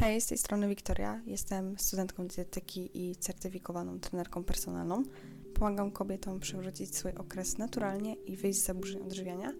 Hej, 0.00 0.20
z 0.20 0.26
tej 0.26 0.38
strony 0.38 0.68
Wiktoria. 0.68 1.20
Jestem 1.26 1.78
studentką 1.78 2.26
dietetyki 2.26 2.90
i 2.94 3.16
certyfikowaną 3.16 4.00
trenerką 4.00 4.44
personalną. 4.44 5.02
Pomagam 5.54 5.90
kobietom 5.90 6.40
przywrócić 6.40 6.96
swój 6.96 7.12
okres 7.12 7.58
naturalnie 7.58 8.14
i 8.14 8.36
wyjść 8.36 8.60
z 8.60 8.66
zaburzeń 8.66 9.02
odżywiania, 9.02 9.52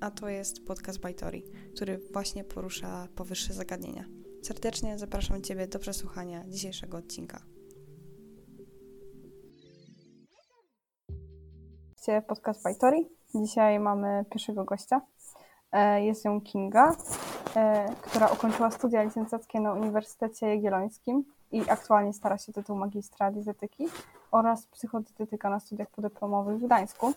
a 0.00 0.10
to 0.10 0.28
jest 0.28 0.66
podcast 0.66 1.00
Bajtori, 1.00 1.44
który 1.74 2.00
właśnie 2.12 2.44
porusza 2.44 3.08
powyższe 3.16 3.52
zagadnienia. 3.52 4.04
Serdecznie 4.42 4.98
zapraszam 4.98 5.42
Ciebie 5.42 5.66
do 5.66 5.78
przesłuchania 5.78 6.44
dzisiejszego 6.48 6.96
odcinka. 6.96 7.42
Podcast 12.28 12.62
Bajtori. 12.62 13.08
Dzisiaj 13.34 13.80
mamy 13.80 14.24
pierwszego 14.30 14.64
gościa. 14.64 15.00
E, 15.72 16.04
jest 16.04 16.24
ją 16.24 16.40
Kinga, 16.40 16.96
która 18.02 18.28
ukończyła 18.28 18.70
studia 18.70 19.02
licencjackie 19.02 19.60
na 19.60 19.72
Uniwersytecie 19.72 20.46
Jagiellońskim 20.46 21.24
i 21.52 21.70
aktualnie 21.70 22.12
stara 22.12 22.38
się 22.38 22.52
tytuł 22.52 22.76
magistra 22.76 23.30
dietetyki 23.30 23.88
oraz 24.30 24.66
psychodietetyka 24.66 25.50
na 25.50 25.60
studiach 25.60 25.90
podyplomowych 25.90 26.58
w 26.58 26.64
Gdańsku. 26.64 27.12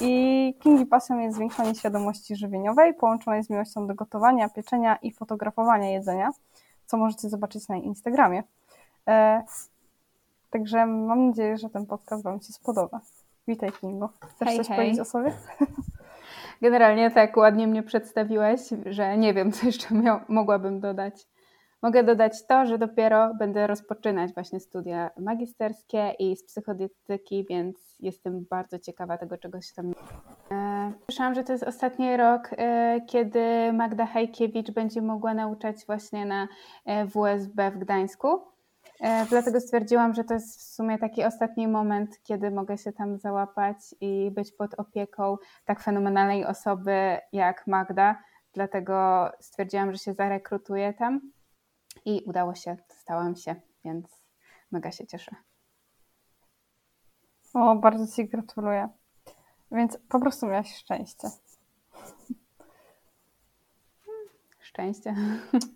I 0.00 0.54
Kingi 0.60 0.86
pasją 0.86 1.18
jest 1.18 1.36
zwiększanie 1.36 1.74
świadomości 1.74 2.36
żywieniowej, 2.36 2.94
połączonej 2.94 3.44
z 3.44 3.50
miłością 3.50 3.86
do 3.86 3.94
gotowania, 3.94 4.48
pieczenia 4.48 4.96
i 4.96 5.12
fotografowania 5.12 5.90
jedzenia, 5.90 6.30
co 6.86 6.96
możecie 6.96 7.28
zobaczyć 7.28 7.68
na 7.68 7.76
Instagramie. 7.76 8.42
E, 9.08 9.42
także 10.50 10.86
mam 10.86 11.26
nadzieję, 11.26 11.58
że 11.58 11.70
ten 11.70 11.86
podcast 11.86 12.22
Wam 12.22 12.40
się 12.40 12.52
spodoba. 12.52 13.00
Witaj 13.48 13.72
Kingo. 13.72 14.08
Chcesz 14.20 14.48
hej, 14.48 14.56
coś 14.56 14.68
hej. 14.68 14.76
powiedzieć 14.76 15.00
o 15.00 15.04
sobie? 15.04 15.32
Generalnie 16.62 17.10
tak 17.10 17.36
ładnie 17.36 17.66
mnie 17.66 17.82
przedstawiłeś, 17.82 18.60
że 18.86 19.18
nie 19.18 19.34
wiem, 19.34 19.52
co 19.52 19.66
jeszcze 19.66 19.94
miał, 19.94 20.20
mogłabym 20.28 20.80
dodać. 20.80 21.26
Mogę 21.82 22.04
dodać 22.04 22.46
to, 22.46 22.66
że 22.66 22.78
dopiero 22.78 23.34
będę 23.34 23.66
rozpoczynać 23.66 24.34
właśnie 24.34 24.60
studia 24.60 25.10
magisterskie 25.18 26.14
i 26.18 26.36
z 26.36 26.44
psychodietetyki, 26.44 27.46
więc 27.50 27.96
jestem 28.00 28.46
bardzo 28.50 28.78
ciekawa 28.78 29.18
tego, 29.18 29.38
czego 29.38 29.60
się 29.60 29.74
tam. 29.74 29.92
E, 30.50 30.92
Słyszałam, 31.10 31.34
że 31.34 31.44
to 31.44 31.52
jest 31.52 31.64
ostatni 31.64 32.16
rok, 32.16 32.50
e, 32.52 33.00
kiedy 33.06 33.72
Magda 33.72 34.06
Hajkiewicz 34.06 34.70
będzie 34.70 35.02
mogła 35.02 35.34
nauczać 35.34 35.76
właśnie 35.86 36.26
na 36.26 36.48
e, 36.84 37.06
WSB 37.06 37.70
w 37.70 37.78
Gdańsku. 37.78 38.55
E, 39.00 39.26
Dlatego 39.26 39.60
stwierdziłam, 39.60 40.14
że 40.14 40.24
to 40.24 40.34
jest 40.34 40.58
w 40.58 40.62
sumie 40.62 40.98
taki 40.98 41.24
ostatni 41.24 41.68
moment, 41.68 42.22
kiedy 42.22 42.50
mogę 42.50 42.78
się 42.78 42.92
tam 42.92 43.18
załapać 43.18 43.76
i 44.00 44.30
być 44.30 44.52
pod 44.52 44.74
opieką 44.74 45.36
tak 45.64 45.80
fenomenalnej 45.80 46.44
osoby 46.44 47.18
jak 47.32 47.66
Magda. 47.66 48.22
Dlatego 48.52 49.28
stwierdziłam, 49.40 49.92
że 49.92 49.98
się 49.98 50.14
zarekrutuję 50.14 50.94
tam 50.94 51.20
i 52.04 52.22
udało 52.26 52.54
się, 52.54 52.76
stałam 52.88 53.36
się, 53.36 53.54
więc 53.84 54.22
mega 54.70 54.90
się 54.90 55.06
cieszę. 55.06 55.36
O, 57.54 57.76
bardzo 57.76 58.16
Ci 58.16 58.28
gratuluję. 58.28 58.88
Więc 59.72 59.98
po 60.08 60.20
prostu 60.20 60.46
miałaś 60.46 60.76
szczęście. 60.76 61.28
Szczęście. 64.60 65.14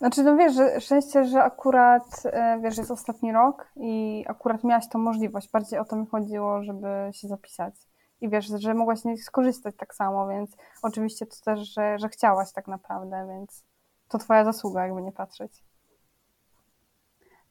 Znaczy, 0.00 0.22
no 0.22 0.36
wiesz, 0.36 0.54
że 0.54 0.80
szczęście, 0.80 1.24
że 1.24 1.42
akurat, 1.42 2.22
e, 2.24 2.60
wiesz, 2.62 2.78
jest 2.78 2.90
ostatni 2.90 3.32
rok 3.32 3.68
i 3.76 4.24
akurat 4.28 4.64
miałaś 4.64 4.88
tą 4.88 4.98
możliwość. 4.98 5.50
Bardziej 5.50 5.78
o 5.78 5.84
to 5.84 5.96
mi 5.96 6.06
chodziło, 6.06 6.62
żeby 6.62 6.88
się 7.12 7.28
zapisać. 7.28 7.74
I 8.20 8.28
wiesz, 8.28 8.46
że 8.46 8.74
mogłaś 8.74 8.98
z 8.98 9.24
skorzystać 9.24 9.76
tak 9.76 9.94
samo, 9.94 10.28
więc 10.28 10.56
oczywiście 10.82 11.26
to 11.26 11.36
też, 11.44 11.74
że, 11.74 11.98
że 11.98 12.08
chciałaś 12.08 12.52
tak 12.52 12.68
naprawdę, 12.68 13.26
więc 13.28 13.64
to 14.08 14.18
twoja 14.18 14.44
zasługa, 14.44 14.82
jakby 14.82 15.02
nie 15.02 15.12
patrzeć. 15.12 15.64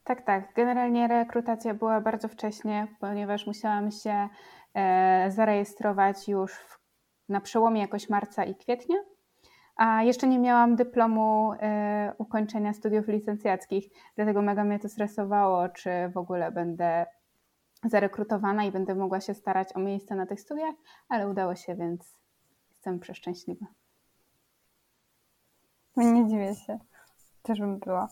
Tak, 0.04 0.22
tak. 0.22 0.54
Generalnie 0.54 1.08
rekrutacja 1.08 1.74
była 1.74 2.00
bardzo 2.00 2.28
wcześnie, 2.28 2.86
ponieważ 3.00 3.46
musiałam 3.46 3.90
się 3.90 4.28
e, 4.74 5.30
zarejestrować 5.30 6.28
już 6.28 6.78
na 7.28 7.40
przełomie 7.40 7.80
jakoś 7.80 8.08
marca 8.08 8.44
i 8.44 8.54
kwietnia, 8.54 8.96
a 9.76 10.02
jeszcze 10.02 10.26
nie 10.26 10.38
miałam 10.38 10.76
dyplomu 10.76 11.52
e, 11.52 12.14
ukończenia 12.18 12.72
studiów 12.72 13.08
licencjackich, 13.08 13.84
dlatego 14.16 14.42
mega 14.42 14.64
mnie 14.64 14.78
to 14.78 14.88
stresowało, 14.88 15.68
czy 15.68 15.90
w 16.14 16.16
ogóle 16.16 16.52
będę 16.52 17.06
zarekrutowana 17.84 18.64
i 18.64 18.72
będę 18.72 18.94
mogła 18.94 19.20
się 19.20 19.34
starać 19.34 19.76
o 19.76 19.80
miejsce 19.80 20.14
na 20.14 20.26
tych 20.26 20.40
studiach, 20.40 20.74
ale 21.08 21.28
udało 21.28 21.54
się, 21.54 21.74
więc 21.74 22.18
jestem 22.70 23.00
przeszczęśliwa. 23.00 23.66
Nie 25.96 26.26
dziwię 26.26 26.54
się. 26.54 26.78
Też 27.42 27.60
bym 27.60 27.78
była. 27.78 28.08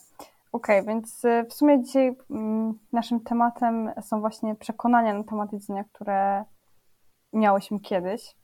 Okej, 0.52 0.84
więc 0.86 1.24
y, 1.24 1.44
w 1.50 1.54
sumie 1.54 1.82
dzisiaj 1.82 2.16
mm, 2.30 2.78
naszym 2.92 3.20
tematem 3.20 3.90
są 4.02 4.20
właśnie 4.20 4.54
przekonania 4.54 5.14
na 5.14 5.24
temat 5.24 5.52
jedzenia, 5.52 5.84
które 5.92 6.44
miałyśmy 7.32 7.80
kiedyś. 7.80 8.36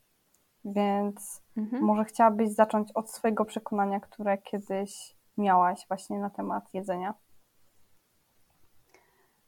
Więc 0.65 1.44
Mhm. 1.57 1.83
może 1.83 2.05
chciałabyś 2.05 2.49
zacząć 2.49 2.91
od 2.91 3.11
swojego 3.11 3.45
przekonania, 3.45 3.99
które 3.99 4.37
kiedyś 4.37 5.15
miałaś 5.37 5.85
właśnie 5.87 6.19
na 6.19 6.29
temat 6.29 6.73
jedzenia. 6.73 7.13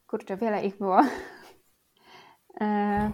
Kurczę, 0.07 0.37
wiele 0.37 0.65
ich 0.65 0.77
było. 0.77 1.01
E, 2.61 3.11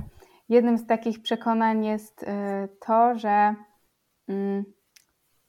Jednym 0.50 0.78
z 0.78 0.86
takich 0.88 1.22
przekonań 1.22 1.86
jest 1.86 2.24
e, 2.24 2.68
to, 2.88 3.20
że 3.20 3.56
mm, 4.28 4.64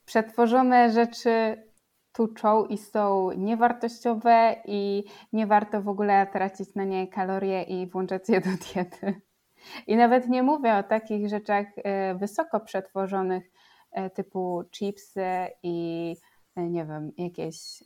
przetworzone 0.04 0.90
rzeczy 0.92 1.62
tuczą 2.12 2.64
i 2.64 2.78
są 2.78 3.30
niewartościowe 3.32 4.56
i 4.64 5.04
nie 5.32 5.46
warto 5.46 5.82
w 5.82 5.88
ogóle 5.88 6.26
tracić 6.26 6.74
na 6.74 6.84
nie 6.84 7.08
kalorie 7.08 7.62
i 7.62 7.86
włączać 7.86 8.28
je 8.28 8.40
do 8.40 8.50
diety. 8.50 9.20
I 9.86 9.96
nawet 9.96 10.28
nie 10.28 10.42
mówię 10.42 10.76
o 10.76 10.82
takich 10.82 11.28
rzeczach 11.28 11.66
e, 11.76 12.14
wysoko 12.14 12.60
przetworzonych, 12.60 13.52
e, 13.92 14.10
typu 14.10 14.64
chipsy 14.70 15.26
i 15.62 16.16
e, 16.56 16.62
nie 16.70 16.84
wiem, 16.84 17.12
jakieś 17.18 17.84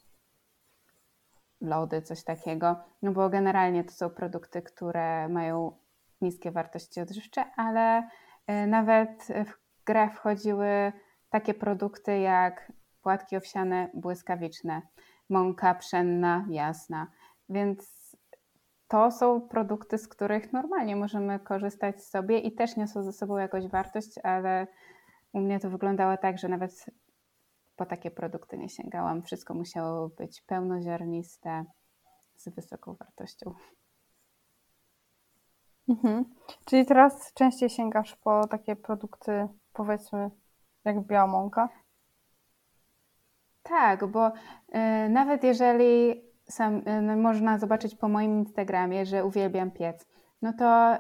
lody, 1.61 2.03
coś 2.03 2.25
takiego, 2.25 2.77
no 3.03 3.13
bo 3.13 3.31
generalnie 3.31 3.85
to 3.85 3.93
są 3.93 4.11
produkty, 4.11 4.63
które 4.63 5.29
mają 5.29 5.73
niskie 6.21 6.51
wartości 6.51 7.01
odżywcze, 7.01 7.45
ale 7.57 8.09
nawet 8.67 9.29
w 9.47 9.85
grę 9.85 10.11
wchodziły 10.11 10.93
takie 11.31 11.55
produkty 11.55 12.19
jak 12.19 12.73
płatki 13.03 13.37
owsiane 13.37 13.91
błyskawiczne, 13.95 14.83
mąka 15.29 15.75
pszenna 15.75 16.47
jasna, 16.51 17.07
więc 17.49 17.98
to 18.89 19.11
są 19.11 19.41
produkty, 19.41 19.99
z 19.99 20.09
których 20.09 20.53
normalnie 20.53 20.97
możemy 20.97 21.39
korzystać 21.39 22.05
sobie 22.05 22.39
i 22.39 22.53
też 22.53 22.77
niosą 22.77 23.03
ze 23.03 23.13
sobą 23.13 23.37
jakąś 23.37 23.69
wartość, 23.69 24.19
ale 24.23 24.67
u 25.33 25.41
mnie 25.41 25.61
to 25.61 25.71
wyglądało 25.71 26.17
tak, 26.17 26.39
że 26.39 26.49
nawet 26.49 26.87
po 27.77 27.87
takie 27.87 28.11
produkty 28.11 28.59
nie 28.59 28.69
sięgałam. 28.69 29.23
Wszystko 29.23 29.55
musiało 29.55 30.09
być 30.09 30.43
pełnoziarniste, 30.43 31.65
z 32.37 32.49
wysoką 32.49 32.95
wartością. 32.95 33.55
Mhm. 35.89 36.25
Czyli 36.65 36.87
teraz 36.87 37.33
częściej 37.35 37.71
sięgasz 37.71 38.17
po 38.17 38.47
takie 38.47 38.77
produkty, 38.77 39.49
powiedzmy, 39.73 40.31
jak 40.85 41.01
biała 41.01 41.27
mąka? 41.27 41.69
Tak, 43.63 44.07
bo 44.07 44.29
y, 44.29 44.33
nawet 45.09 45.45
jeżeli 45.45 46.23
sam, 46.49 46.77
y, 46.89 47.03
no, 47.03 47.17
można 47.17 47.59
zobaczyć 47.59 47.95
po 47.95 48.09
moim 48.09 48.39
Instagramie, 48.39 49.07
że 49.07 49.25
uwielbiam 49.25 49.71
piec, 49.71 50.07
no 50.43 50.53
to 50.53 50.95
y, 50.95 50.99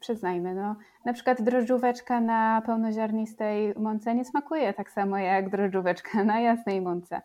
przyznajmy, 0.00 0.54
no, 0.54 0.76
na 1.04 1.12
przykład 1.12 1.42
drożdżóweczka 1.42 2.20
na 2.20 2.62
pełnoziarnistej 2.66 3.74
mące 3.76 4.14
nie 4.14 4.24
smakuje 4.24 4.74
tak 4.74 4.90
samo 4.90 5.18
jak 5.18 5.50
drożdżóweczka 5.50 6.24
na 6.24 6.40
jasnej 6.40 6.80
mące. 6.80 7.22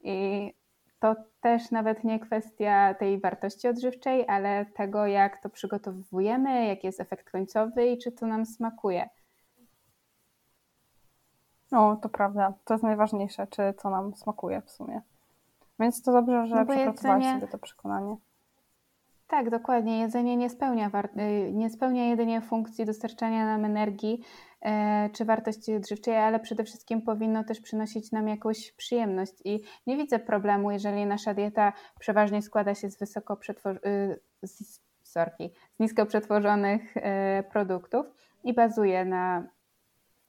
I 0.00 0.52
to 1.00 1.16
też 1.40 1.70
nawet 1.70 2.04
nie 2.04 2.20
kwestia 2.20 2.94
tej 2.94 3.20
wartości 3.20 3.68
odżywczej, 3.68 4.28
ale 4.28 4.66
tego, 4.66 5.06
jak 5.06 5.42
to 5.42 5.50
przygotowujemy, 5.50 6.66
jaki 6.66 6.86
jest 6.86 7.00
efekt 7.00 7.30
końcowy 7.30 7.86
i 7.86 7.98
czy 7.98 8.12
to 8.12 8.26
nam 8.26 8.46
smakuje. 8.46 9.08
No, 11.70 11.96
to 11.96 12.08
prawda. 12.08 12.54
To 12.64 12.74
jest 12.74 12.84
najważniejsze, 12.84 13.46
czy 13.46 13.74
co 13.78 13.90
nam 13.90 14.14
smakuje 14.14 14.62
w 14.62 14.70
sumie. 14.70 15.00
Więc 15.80 16.02
to 16.02 16.12
dobrze, 16.12 16.46
że 16.46 16.54
No 16.54 16.64
bo 16.64 16.72
przepracowałaś 16.72 17.22
jedzenie- 17.24 17.40
sobie 17.40 17.52
to 17.52 17.58
przekonanie. 17.58 18.16
Tak, 19.28 19.50
dokładnie. 19.50 20.00
Jedzenie 20.00 20.36
nie 20.36 20.50
spełnia, 20.50 20.90
war- 20.90 21.10
y, 21.20 21.52
nie 21.52 21.70
spełnia 21.70 22.04
jedynie 22.04 22.40
funkcji 22.40 22.84
dostarczania 22.84 23.44
nam 23.46 23.64
energii 23.64 24.24
e, 24.62 25.10
czy 25.12 25.24
wartości 25.24 25.74
odżywczej, 25.76 26.16
ale 26.16 26.40
przede 26.40 26.64
wszystkim 26.64 27.02
powinno 27.02 27.44
też 27.44 27.60
przynosić 27.60 28.12
nam 28.12 28.28
jakąś 28.28 28.72
przyjemność. 28.72 29.32
I 29.44 29.60
nie 29.86 29.96
widzę 29.96 30.18
problemu, 30.18 30.70
jeżeli 30.70 31.06
nasza 31.06 31.34
dieta 31.34 31.72
przeważnie 32.00 32.42
składa 32.42 32.74
się 32.74 32.90
z 32.90 32.98
wysoko 32.98 33.34
przetwor- 33.34 33.86
y, 33.86 34.20
z, 34.42 34.80
sorki, 35.02 35.50
z 35.76 35.78
nisko 35.80 36.06
przetworzonych 36.06 36.96
e, 36.96 37.42
produktów 37.52 38.06
i 38.44 38.54
bazuje 38.54 39.04
na 39.04 39.48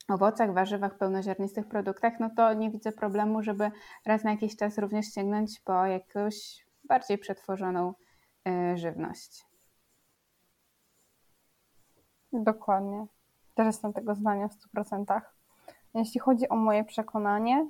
owocach, 0.09 0.53
warzywach, 0.53 0.97
pełnoziarnistych 0.97 1.67
produktach, 1.67 2.13
no 2.19 2.29
to 2.37 2.53
nie 2.53 2.71
widzę 2.71 2.91
problemu, 2.91 3.43
żeby 3.43 3.71
raz 4.05 4.23
na 4.23 4.31
jakiś 4.31 4.55
czas 4.55 4.77
również 4.77 5.05
sięgnąć 5.05 5.59
po 5.59 5.85
jakąś 5.85 6.65
bardziej 6.83 7.17
przetworzoną 7.17 7.93
y, 8.47 8.77
żywność. 8.77 9.45
Dokładnie. 12.33 13.05
Też 13.55 13.65
jestem 13.65 13.93
tego 13.93 14.15
zdania 14.15 14.47
w 14.47 14.55
100%. 14.77 15.21
Jeśli 15.93 16.19
chodzi 16.19 16.49
o 16.49 16.55
moje 16.55 16.83
przekonanie, 16.83 17.69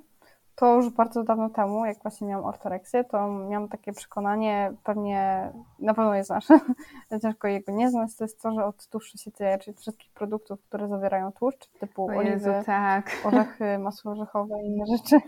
to 0.54 0.76
już 0.76 0.90
bardzo 0.90 1.22
dawno 1.24 1.50
temu, 1.50 1.86
jak 1.86 2.02
właśnie 2.02 2.26
miałam 2.26 2.44
ortoreksję, 2.44 3.04
to 3.04 3.28
miałam 3.28 3.68
takie 3.68 3.92
przekonanie, 3.92 4.72
pewnie 4.84 5.52
na 5.78 5.94
pewno 5.94 6.14
je 6.14 6.24
znasz, 6.24 6.46
ciężko 7.22 7.48
jego 7.48 7.72
nie 7.72 7.90
znać, 7.90 8.16
to 8.16 8.24
jest 8.24 8.42
to, 8.42 8.52
że 8.52 8.64
od 8.64 8.86
tłuszczu 8.86 9.18
się 9.18 9.30
tyje, 9.30 9.58
czyli 9.58 9.76
wszystkich 9.76 10.12
produktów, 10.12 10.62
które 10.62 10.88
zawierają 10.88 11.32
tłuszcz, 11.32 11.66
typu 11.66 12.10
Jezu, 12.10 12.20
oliwy, 12.20 12.62
tak. 12.66 13.10
orzechy, 13.24 13.78
masło 13.84 14.12
orzechowe 14.12 14.54
i 14.62 14.66
inne 14.66 14.84
rzeczy, 14.96 15.20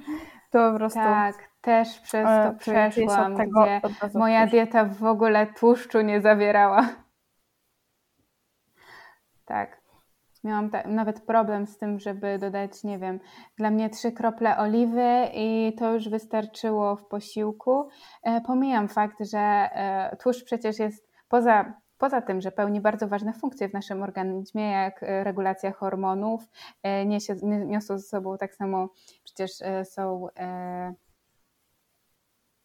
to 0.50 0.72
po 0.72 0.78
prostu 0.78 0.98
Tak, 0.98 1.36
też 1.60 2.00
przez 2.00 2.26
e, 2.28 2.50
to 2.52 2.58
przeszłam, 2.58 3.36
tego 3.36 3.62
gdzie 3.62 3.80
moja 4.14 4.40
tłuszcz. 4.40 4.50
dieta 4.52 4.84
w 4.84 5.04
ogóle 5.04 5.46
tłuszczu 5.46 6.00
nie 6.00 6.20
zawierała. 6.20 6.88
Tak. 9.44 9.83
Miałam 10.44 10.70
ta, 10.70 10.88
nawet 10.88 11.20
problem 11.20 11.67
z 11.67 11.79
tym, 11.79 11.99
żeby 11.99 12.38
dodać, 12.38 12.85
nie 12.85 12.99
wiem, 12.99 13.20
dla 13.56 13.70
mnie 13.70 13.91
trzy 13.91 14.12
krople 14.12 14.58
oliwy 14.58 15.29
i 15.35 15.76
to 15.79 15.94
już 15.94 16.08
wystarczyło 16.08 16.96
w 16.96 17.06
posiłku. 17.06 17.88
E, 18.23 18.41
pomijam 18.41 18.88
fakt, 18.88 19.17
że 19.20 19.38
e, 19.38 20.17
tłuszcz 20.17 20.44
przecież 20.44 20.79
jest 20.79 21.08
poza, 21.29 21.75
poza 21.99 22.23
tym, 22.23 22.41
że 22.41 22.52
pełni 22.52 22.81
bardzo 22.81 23.08
ważne 23.08 23.32
funkcje 23.32 23.69
w 23.69 23.73
naszym 23.73 24.02
organizmie, 24.02 24.70
jak 24.70 25.02
e, 25.02 25.25
regulacja 25.25 25.73
hormonów, 25.73 26.43
niesie, 27.06 27.37
nie- 27.43 27.67
niosą 27.67 27.99
ze 27.99 28.05
sobą 28.08 28.38
tak 28.38 28.55
samo, 28.55 28.88
przecież 29.25 29.50
są 29.85 30.29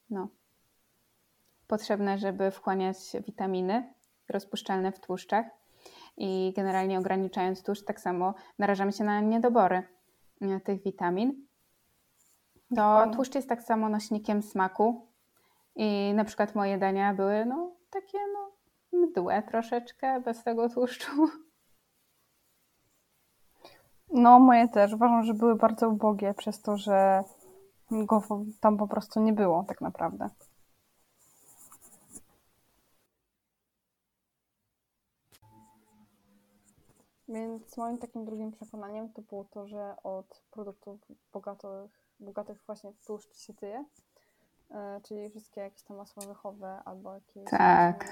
no, 0.10 0.28
potrzebne, 1.68 2.18
żeby 2.18 2.52
wchłaniać 2.52 2.98
witaminy 3.28 3.94
rozpuszczalne 4.30 4.92
w 4.92 5.00
tłuszczach 5.00 5.46
i 6.20 6.54
generalnie 6.56 7.00
ograniczając 7.00 7.64
tłuszcz, 7.64 7.86
tak 7.86 8.00
samo 8.00 8.34
narażamy 8.60 8.92
się 8.92 9.04
na 9.04 9.22
niedobory 9.22 9.84
e, 10.42 10.60
tych 10.60 10.84
witamin. 10.84 11.48
To 12.76 13.12
tłuszcz 13.14 13.36
jest 13.36 13.50
tak 13.50 13.64
samo 13.64 13.90
nośnikiem 13.90 14.42
smaku 14.42 15.08
i 15.76 16.14
na 16.16 16.26
przykład 16.26 16.56
moje 16.56 16.78
dania 16.78 17.14
były 17.14 17.46
no 17.46 17.72
takie 17.90 18.18
no 18.34 18.52
mdłe 19.00 19.44
troszeczkę 19.44 20.22
bez 20.22 20.44
tego 20.44 20.70
tłuszczu. 20.70 21.12
No, 24.14 24.40
moje 24.40 24.68
też. 24.68 24.94
Uważam, 24.94 25.24
że 25.24 25.34
były 25.34 25.56
bardzo 25.56 25.90
ubogie 25.90 26.34
przez 26.34 26.62
to, 26.62 26.78
że 26.78 27.24
go 27.92 28.24
tam 28.60 28.78
po 28.78 28.88
prostu 28.88 29.20
nie 29.20 29.34
było 29.34 29.64
tak 29.68 29.82
naprawdę. 29.82 30.30
Więc 37.30 37.78
moim 37.78 37.98
takim 37.98 38.26
drugim 38.26 38.52
przekonaniem 38.52 39.14
to 39.14 39.22
było 39.22 39.44
to, 39.44 39.68
że 39.68 39.96
od 40.04 40.44
produktów 40.52 41.00
bogatych, 41.34 41.92
bogatych 42.20 42.64
właśnie 42.66 42.92
w 42.92 43.06
tłuszcz 43.06 43.38
się 43.38 43.54
tyje, 43.54 43.86
e, 44.72 45.02
czyli 45.04 45.30
wszystkie 45.30 45.62
jakieś 45.62 45.84
tam 45.84 45.98
masła 45.98 46.24
orzechowe 46.24 46.82
albo 46.86 47.14
jakieś 47.14 47.50
Tak. 47.50 48.06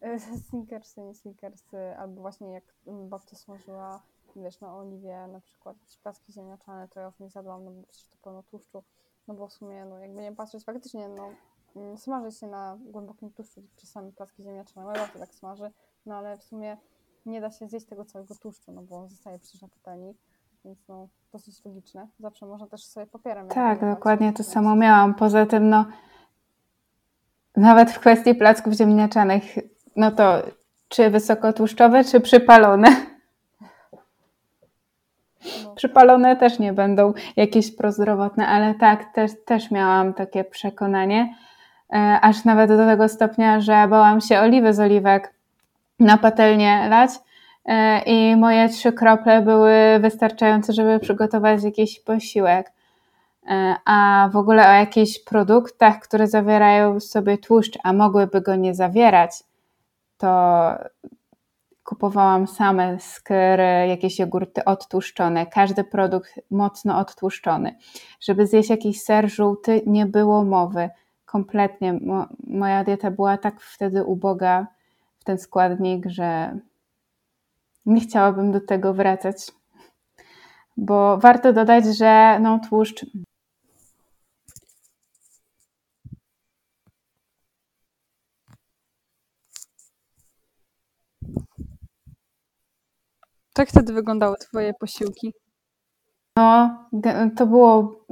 e, 0.00 0.20
snickersy, 0.48 1.00
nie 1.00 1.14
snickersy, 1.14 1.96
albo 1.98 2.20
właśnie 2.20 2.52
jak 2.52 2.64
babcia 2.86 3.36
smażyła, 3.36 4.02
wiesz, 4.36 4.60
na 4.60 4.76
oliwie 4.76 5.26
na 5.26 5.40
przykład 5.40 5.76
jakieś 5.80 5.96
placki 5.96 6.32
ziemniaczane, 6.32 6.88
to 6.88 7.00
ja 7.00 7.06
już 7.06 7.18
nie 7.20 7.30
zjadłam, 7.30 7.64
no 7.64 7.70
bo 7.70 7.82
przecież 7.82 8.08
to 8.08 8.16
pełno 8.22 8.42
tłuszczu, 8.42 8.82
no 9.28 9.34
bo 9.34 9.46
w 9.48 9.52
sumie, 9.52 9.84
no 9.84 9.98
jakby 9.98 10.22
nie 10.22 10.32
patrzeć, 10.32 10.64
faktycznie, 10.64 11.08
no 11.08 11.30
smaży 11.96 12.32
się 12.32 12.46
na 12.46 12.78
głębokim 12.80 13.30
tłuszczu 13.30 13.62
czasami 13.76 14.12
placki 14.12 14.42
ziemniaczane, 14.42 14.86
moja 14.86 14.98
babcia 14.98 15.18
tak 15.18 15.34
smaży, 15.34 15.70
no 16.06 16.16
ale 16.16 16.38
w 16.38 16.42
sumie 16.42 16.76
nie 17.28 17.40
da 17.40 17.50
się 17.50 17.68
zjeść 17.68 17.86
tego 17.86 18.04
całego 18.04 18.34
tłuszczu, 18.34 18.72
no 18.72 18.82
bo 18.82 19.08
zostaje 19.08 19.38
przecież 19.38 19.62
na 19.62 19.68
patelni, 19.68 20.14
więc 20.64 20.88
no 20.88 21.08
dosyć 21.32 21.64
logiczne. 21.64 22.08
Zawsze 22.20 22.46
można 22.46 22.66
też 22.66 22.84
sobie 22.84 23.06
papierem 23.06 23.48
Tak, 23.48 23.80
dokładnie 23.80 24.32
to 24.32 24.42
samo 24.42 24.76
miałam. 24.76 25.14
Poza 25.14 25.46
tym, 25.46 25.68
no, 25.68 25.86
nawet 27.56 27.90
w 27.90 27.98
kwestii 27.98 28.34
placków 28.34 28.72
ziemniaczanych, 28.72 29.42
no 29.96 30.10
to 30.10 30.42
czy 30.88 31.10
wysokotłuszczowe, 31.10 32.04
czy 32.04 32.20
przypalone? 32.20 32.88
No, 35.64 35.74
Przypalone 35.74 36.36
też 36.36 36.58
nie 36.58 36.72
będą 36.72 37.12
jakieś 37.36 37.76
prozdrowotne, 37.76 38.46
ale 38.46 38.74
tak, 38.74 39.12
też, 39.14 39.30
też 39.44 39.70
miałam 39.70 40.14
takie 40.14 40.44
przekonanie, 40.44 41.34
e, 41.92 42.18
aż 42.22 42.44
nawet 42.44 42.70
do 42.70 42.86
tego 42.86 43.08
stopnia, 43.08 43.60
że 43.60 43.88
bałam 43.88 44.20
się 44.20 44.40
oliwy 44.40 44.74
z 44.74 44.80
oliwek 44.80 45.37
na 46.00 46.18
patelnię 46.18 46.88
lać 46.88 47.10
e, 47.64 48.02
i 48.02 48.36
moje 48.36 48.68
trzy 48.68 48.92
krople 48.92 49.42
były 49.42 49.72
wystarczające, 50.00 50.72
żeby 50.72 50.98
przygotować 50.98 51.62
jakiś 51.62 52.00
posiłek. 52.00 52.72
E, 53.48 53.74
A 53.84 54.28
w 54.32 54.36
ogóle 54.36 54.68
o 54.68 54.72
jakichś 54.72 55.18
produktach, 55.18 56.00
które 56.00 56.26
zawierają 56.26 57.00
w 57.00 57.04
sobie 57.04 57.38
tłuszcz, 57.38 57.78
a 57.84 57.92
mogłyby 57.92 58.40
go 58.40 58.56
nie 58.56 58.74
zawierać, 58.74 59.30
to 60.18 60.70
kupowałam 61.84 62.46
same 62.46 63.00
skry, 63.00 63.86
jakieś 63.88 64.18
jogurty 64.18 64.64
odtłuszczone, 64.64 65.46
każdy 65.46 65.84
produkt 65.84 66.40
mocno 66.50 66.98
odtłuszczony. 66.98 67.76
Żeby 68.20 68.46
zjeść 68.46 68.70
jakiś 68.70 69.02
ser 69.02 69.30
żółty, 69.30 69.82
nie 69.86 70.06
było 70.06 70.44
mowy. 70.44 70.90
Kompletnie. 71.24 71.92
Mo- 71.92 72.26
moja 72.46 72.84
dieta 72.84 73.10
była 73.10 73.38
tak 73.38 73.60
wtedy 73.60 74.04
uboga 74.04 74.66
w 75.20 75.24
ten 75.24 75.38
składnik, 75.38 76.06
że 76.06 76.58
nie 77.86 78.00
chciałabym 78.00 78.52
do 78.52 78.60
tego 78.60 78.94
wracać. 78.94 79.36
Bo 80.76 81.18
warto 81.18 81.52
dodać, 81.52 81.84
że 81.84 82.38
no, 82.40 82.60
tłuszcz 82.68 83.06
jak 93.58 93.68
wtedy 93.68 93.92
wyglądały 93.92 94.36
twoje 94.36 94.74
posiłki? 94.74 95.34
No, 96.36 96.78
to 97.36 97.46
było. 97.46 98.04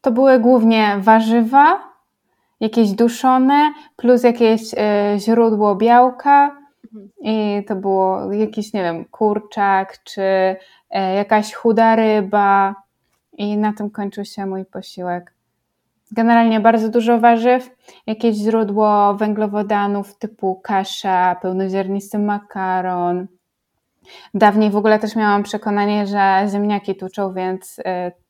To 0.00 0.12
były 0.12 0.40
głównie 0.40 0.98
warzywa, 1.00 1.91
jakieś 2.62 2.92
duszone, 2.92 3.72
plus 3.96 4.22
jakieś 4.22 4.62
e, 4.74 5.14
źródło 5.18 5.76
białka. 5.76 6.56
Mhm. 6.84 7.10
I 7.20 7.64
to 7.68 7.76
było 7.76 8.32
jakiś, 8.32 8.72
nie 8.72 8.82
wiem, 8.82 9.04
kurczak, 9.04 9.98
czy 10.04 10.22
e, 10.90 11.14
jakaś 11.14 11.54
chuda 11.54 11.96
ryba. 11.96 12.74
I 13.32 13.56
na 13.56 13.72
tym 13.72 13.90
kończył 13.90 14.24
się 14.24 14.46
mój 14.46 14.64
posiłek. 14.64 15.34
Generalnie 16.12 16.60
bardzo 16.60 16.88
dużo 16.88 17.18
warzyw, 17.18 17.70
jakieś 18.06 18.36
źródło 18.36 19.14
węglowodanów 19.14 20.18
typu 20.18 20.60
kasza, 20.62 21.36
pełnoziarnisty 21.42 22.18
makaron, 22.18 23.26
Dawniej 24.34 24.70
w 24.70 24.76
ogóle 24.76 24.98
też 24.98 25.16
miałam 25.16 25.42
przekonanie, 25.42 26.06
że 26.06 26.46
ziemniaki 26.52 26.96
tuczą, 26.96 27.34
więc 27.34 27.78
y, 27.78 27.82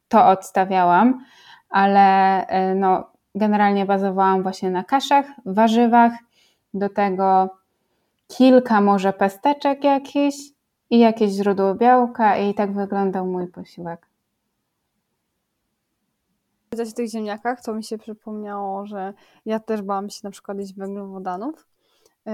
to 0.08 0.26
odstawiałam, 0.26 1.24
ale 1.70 2.46
no, 2.76 3.11
generalnie 3.34 3.86
bazowałam 3.86 4.42
właśnie 4.42 4.70
na 4.70 4.84
kaszach, 4.84 5.26
warzywach, 5.46 6.12
do 6.74 6.88
tego 6.88 7.56
kilka 8.28 8.80
może 8.80 9.12
pesteczek 9.12 9.84
jakichś 9.84 10.36
i 10.90 10.98
jakieś 10.98 11.32
źródło 11.32 11.74
białka 11.74 12.38
i 12.38 12.54
tak 12.54 12.72
wyglądał 12.72 13.26
mój 13.26 13.46
posiłek. 13.46 14.06
Powiedziałeś 16.70 16.92
o 16.92 16.96
tych 16.96 17.10
ziemniakach, 17.10 17.62
to 17.62 17.74
mi 17.74 17.84
się 17.84 17.98
przypomniało, 17.98 18.86
że 18.86 19.12
ja 19.46 19.60
też 19.60 19.82
bałam 19.82 20.10
się 20.10 20.20
na 20.24 20.30
przykład 20.30 20.58
jeść 20.58 20.74
węglowodanów. 20.74 21.71
Yy, 22.26 22.32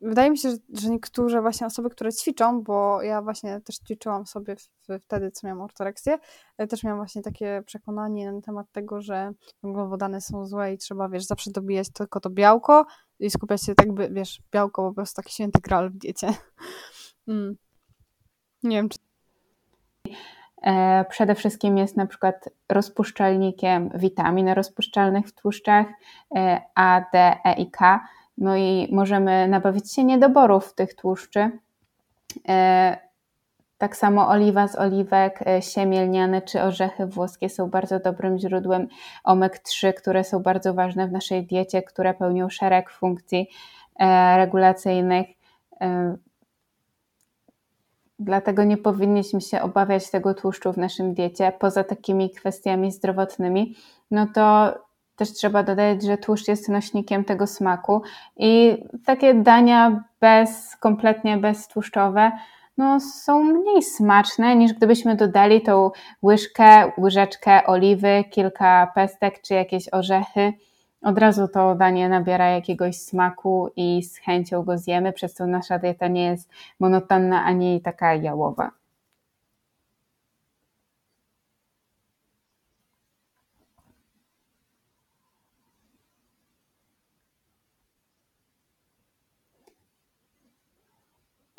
Wydaje 0.00 0.30
mi 0.30 0.38
się, 0.38 0.50
że, 0.68 0.90
niektóre 0.90 1.40
właśnie 1.40 1.66
osoby, 1.66 1.90
które 1.90 2.12
ćwiczą, 2.12 2.62
bo 2.62 3.02
ja 3.02 3.22
właśnie 3.22 3.60
też 3.60 3.76
ćwiczyłam 3.76 4.26
sobie 4.26 4.56
wtedy, 5.00 5.30
co 5.30 5.46
miałam 5.46 5.62
ortoreksję, 5.62 6.18
yy, 6.58 6.66
też 6.66 6.84
miałam 6.84 6.98
właśnie 6.98 7.22
takie 7.22 7.62
przekonanie 7.66 8.32
na 8.32 8.40
temat 8.40 8.66
tego, 8.72 9.00
że 9.00 9.32
węglowodany 9.62 10.20
są 10.20 10.46
złe 10.46 10.72
i 10.72 10.78
trzeba, 10.78 11.08
wiesz, 11.08 11.24
zawsze 11.24 11.50
dobijać 11.50 11.92
tylko 11.92 12.20
to 12.20 12.30
białko 12.30 12.86
i 13.18 13.30
skupiać 13.30 13.62
się 13.62 13.74
tak, 13.74 13.92
by, 13.92 14.08
wiesz, 14.10 14.42
białko 14.52 14.88
po 14.88 14.94
prostu 14.94 15.22
taki 15.22 15.32
święty 15.34 15.60
gral 15.62 15.90
w 15.90 15.96
diecie. 15.96 16.28
Mm. 17.28 17.56
Nie 18.62 18.76
wiem, 18.76 18.88
czy 18.88 18.98
E, 20.62 21.04
Przede 21.04 21.34
wszystkim 21.34 21.78
jest 21.78 21.96
na 21.96 22.06
przykład 22.06 22.48
rozpuszczalnikiem 22.68 23.90
witamin 23.94 24.48
rozpuszczalnych 24.48 25.26
w 25.26 25.34
tłuszczach 25.34 25.86
e, 26.36 26.60
A, 26.74 27.00
D, 27.12 27.36
E 27.44 27.54
i 27.54 27.70
K. 27.70 28.00
No 28.40 28.56
i 28.56 28.88
możemy 28.92 29.48
nabawić 29.48 29.92
się 29.94 30.04
niedoborów 30.04 30.74
tych 30.74 30.94
tłuszczy. 30.94 31.50
E, 32.48 33.10
Tak 33.78 33.96
samo 33.96 34.28
oliwa 34.28 34.68
z 34.68 34.76
oliwek, 34.76 35.42
e, 35.46 35.62
siemielniane 35.62 36.42
czy 36.42 36.62
orzechy 36.62 37.06
włoskie 37.06 37.48
są 37.48 37.70
bardzo 37.70 38.00
dobrym 38.00 38.38
źródłem 38.38 38.88
omek-3, 39.24 39.92
które 39.92 40.24
są 40.24 40.42
bardzo 40.42 40.74
ważne 40.74 41.08
w 41.08 41.12
naszej 41.12 41.46
diecie, 41.46 41.82
które 41.82 42.14
pełnią 42.14 42.48
szereg 42.50 42.90
funkcji 42.90 43.48
e, 43.98 44.36
regulacyjnych. 44.36 45.26
Dlatego 48.18 48.64
nie 48.64 48.76
powinniśmy 48.76 49.40
się 49.40 49.62
obawiać 49.62 50.10
tego 50.10 50.34
tłuszczu 50.34 50.72
w 50.72 50.76
naszym 50.76 51.14
diecie. 51.14 51.52
Poza 51.58 51.84
takimi 51.84 52.30
kwestiami 52.30 52.92
zdrowotnymi, 52.92 53.74
no 54.10 54.26
to 54.34 54.74
też 55.20 55.32
trzeba 55.32 55.62
dodać, 55.62 56.02
że 56.02 56.18
tłuszcz 56.18 56.48
jest 56.48 56.68
nośnikiem 56.68 57.24
tego 57.24 57.46
smaku 57.46 58.02
i 58.36 58.82
takie 59.06 59.34
dania 59.34 60.04
bez, 60.20 60.76
kompletnie 60.76 61.36
beztłuszczowe, 61.36 62.32
no, 62.76 63.00
są 63.00 63.42
mniej 63.44 63.82
smaczne 63.82 64.56
niż 64.56 64.72
gdybyśmy 64.72 65.16
dodali 65.16 65.62
tą 65.62 65.90
łyżkę, 66.22 66.92
łyżeczkę 66.98 67.66
oliwy, 67.66 68.24
kilka 68.30 68.92
pestek 68.94 69.42
czy 69.42 69.54
jakieś 69.54 69.88
orzechy. 69.92 70.52
Od 71.02 71.18
razu 71.18 71.48
to 71.48 71.74
danie 71.74 72.08
nabiera 72.08 72.48
jakiegoś 72.48 72.96
smaku 72.96 73.70
i 73.76 74.02
z 74.02 74.18
chęcią 74.18 74.62
go 74.62 74.78
zjemy, 74.78 75.12
przez 75.12 75.34
co 75.34 75.46
nasza 75.46 75.78
dieta 75.78 76.08
nie 76.08 76.24
jest 76.24 76.50
monotonna 76.80 77.44
ani 77.44 77.80
taka 77.80 78.14
jałowa. 78.14 78.70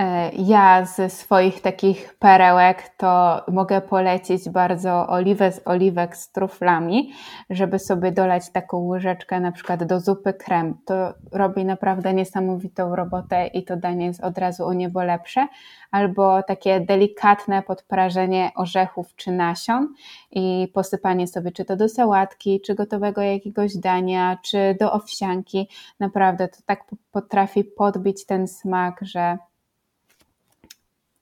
E, 0.02 0.21
ja 0.34 0.86
ze 0.86 1.10
swoich 1.10 1.62
takich 1.62 2.16
perełek 2.20 2.90
to 2.98 3.42
mogę 3.48 3.82
polecić 3.82 4.50
bardzo 4.50 5.08
oliwę 5.08 5.52
z 5.52 5.62
oliwek 5.66 6.18
z 6.18 6.32
truflami, 6.32 7.14
żeby 7.50 7.80
sobie 7.80 8.12
dolać 8.12 8.52
taką 8.52 8.78
łyżeczkę 8.78 9.40
na 9.40 9.52
przykład 9.52 9.84
do 9.84 10.00
zupy 10.00 10.34
krem. 10.34 10.78
To 10.86 11.14
robi 11.32 11.66
naprawdę 11.66 12.14
niesamowitą 12.14 12.96
robotę 12.96 13.48
i 13.48 13.64
to 13.64 13.78
danie 13.78 14.06
jest 14.06 14.24
od 14.24 14.38
razu 14.38 14.66
o 14.66 14.74
niebo 14.74 15.04
lepsze. 15.04 15.48
Albo 15.92 16.44
takie 16.44 16.80
delikatne 16.80 17.62
podprażenie 17.62 18.52
orzechów 18.56 19.16
czy 19.16 19.32
nasion 19.32 19.94
i 20.32 20.72
posypanie 20.74 21.28
sobie 21.28 21.52
czy 21.52 21.66
to 21.66 21.76
do 21.76 21.90
sałatki, 21.90 22.62
czy 22.62 22.76
gotowego 22.76 23.22
jakiegoś 23.22 23.78
dania, 23.78 24.38
czy 24.44 24.76
do 24.80 24.94
owsianki. 24.94 25.70
Naprawdę 26.00 26.48
to 26.48 26.58
tak 26.66 26.84
potrafi 27.12 27.64
podbić 27.64 28.26
ten 28.26 28.48
smak, 28.48 29.00
że 29.02 29.38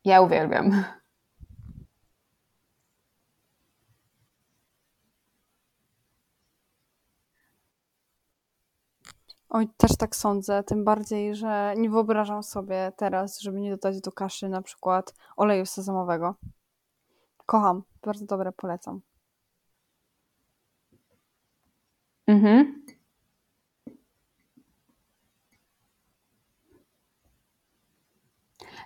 ja 0.06 0.22
uwielbiam. 0.22 0.84
Oj, 9.50 9.68
też 9.78 9.98
tak 9.98 10.16
sądzę, 10.16 10.64
tym 10.64 10.84
bardziej, 10.84 11.36
że 11.36 11.74
nie 11.78 11.90
wyobrażam 11.90 12.44
sobie 12.44 12.92
teraz, 12.98 13.40
żeby 13.40 13.62
nie 13.62 13.72
dodać 13.72 14.02
do 14.02 14.12
kaszy 14.12 14.50
na 14.50 14.62
przykład 14.62 15.14
oleju 15.38 15.66
sezamowego. 15.66 16.36
Kocham, 17.46 17.84
bardzo 18.02 18.26
dobre, 18.26 18.52
polecam. 18.52 19.02
Mhm. 22.28 22.86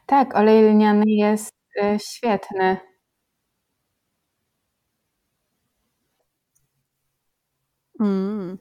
Tak, 0.06 0.36
olej 0.36 0.62
lniany 0.74 1.04
jest 1.08 1.54
y, 1.84 2.00
świetny. 2.00 2.78
Mm. 8.00 8.58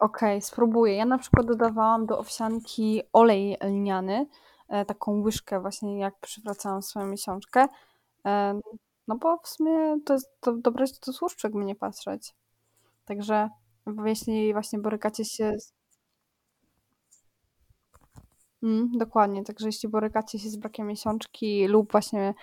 Okej, 0.00 0.42
spróbuję. 0.42 0.96
Ja 0.96 1.04
na 1.04 1.18
przykład 1.18 1.46
dodawałam 1.46 2.06
do 2.06 2.18
owsianki 2.18 3.02
olej 3.12 3.56
lniany, 3.64 4.26
e, 4.68 4.84
taką 4.84 5.22
łyżkę 5.22 5.60
właśnie 5.60 5.98
jak 5.98 6.20
przywracałam 6.20 6.82
swoją 6.82 7.06
miesiączkę. 7.06 7.66
E, 8.26 8.60
no 9.08 9.16
bo 9.16 9.38
w 9.44 9.48
sumie 9.48 9.96
to 10.06 10.12
jest 10.12 10.40
to 10.40 10.52
dobre 10.52 10.86
do 11.06 11.12
tłuszczu, 11.12 11.46
jakby 11.46 11.64
nie 11.64 11.74
patrzeć. 11.74 12.34
Także 13.04 13.50
jeśli 14.04 14.52
właśnie 14.52 14.78
borykacie 14.78 15.24
się 15.24 15.52
z 15.58 15.72
Mm, 18.62 18.98
dokładnie, 18.98 19.44
także 19.44 19.66
jeśli 19.66 19.88
borykacie 19.88 20.38
się 20.38 20.48
z 20.48 20.56
brakiem 20.56 20.86
miesiączki 20.86 21.68
lub 21.68 21.92
właśnie 21.92 22.34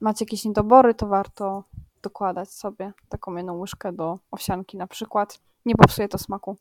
macie 0.00 0.24
jakieś 0.24 0.44
niedobory, 0.44 0.94
to 0.94 1.06
warto 1.06 1.64
dokładać 2.02 2.52
sobie 2.52 2.92
taką 3.08 3.36
jedną 3.36 3.58
łyżkę 3.58 3.92
do 3.92 4.18
owsianki 4.30 4.76
na 4.76 4.86
przykład. 4.86 5.40
Nie 5.64 5.74
popsuje 5.74 6.08
to 6.08 6.18
smaku. 6.18 6.56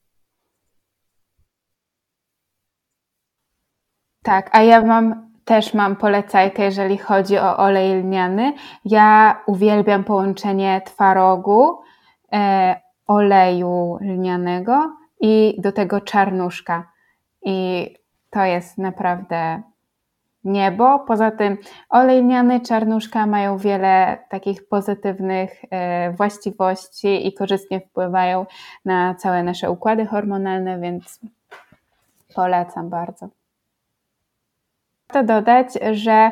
Tak, 4.23 4.49
a 4.51 4.63
ja 4.63 4.81
mam 4.81 5.33
też 5.45 5.73
mam 5.73 5.95
polecajkę, 5.95 6.63
jeżeli 6.63 6.97
chodzi 6.97 7.37
o 7.37 7.57
olej 7.57 8.03
lniany. 8.03 8.53
Ja 8.85 9.41
uwielbiam 9.47 10.03
połączenie 10.03 10.81
twarogu, 10.85 11.81
e, 12.33 12.81
oleju 13.07 13.97
lnianego 14.01 14.97
i 15.21 15.55
do 15.61 15.71
tego 15.71 16.01
czarnuszka. 16.01 16.91
I 17.45 17.87
to 18.33 18.45
jest 18.45 18.77
naprawdę 18.77 19.61
niebo. 20.43 20.99
Poza 20.99 21.31
tym 21.31 21.57
olej 21.89 22.21
lniany, 22.21 22.61
czarnuszka 22.61 23.25
mają 23.25 23.57
wiele 23.57 24.17
takich 24.29 24.67
pozytywnych 24.67 25.61
e, 25.69 26.11
właściwości 26.11 27.27
i 27.27 27.33
korzystnie 27.33 27.81
wpływają 27.81 28.45
na 28.85 29.15
całe 29.15 29.43
nasze 29.43 29.71
układy 29.71 30.05
hormonalne, 30.05 30.79
więc 30.79 31.19
polecam 32.35 32.89
bardzo. 32.89 33.27
Warto 35.13 35.33
dodać, 35.33 35.67
że 35.91 36.31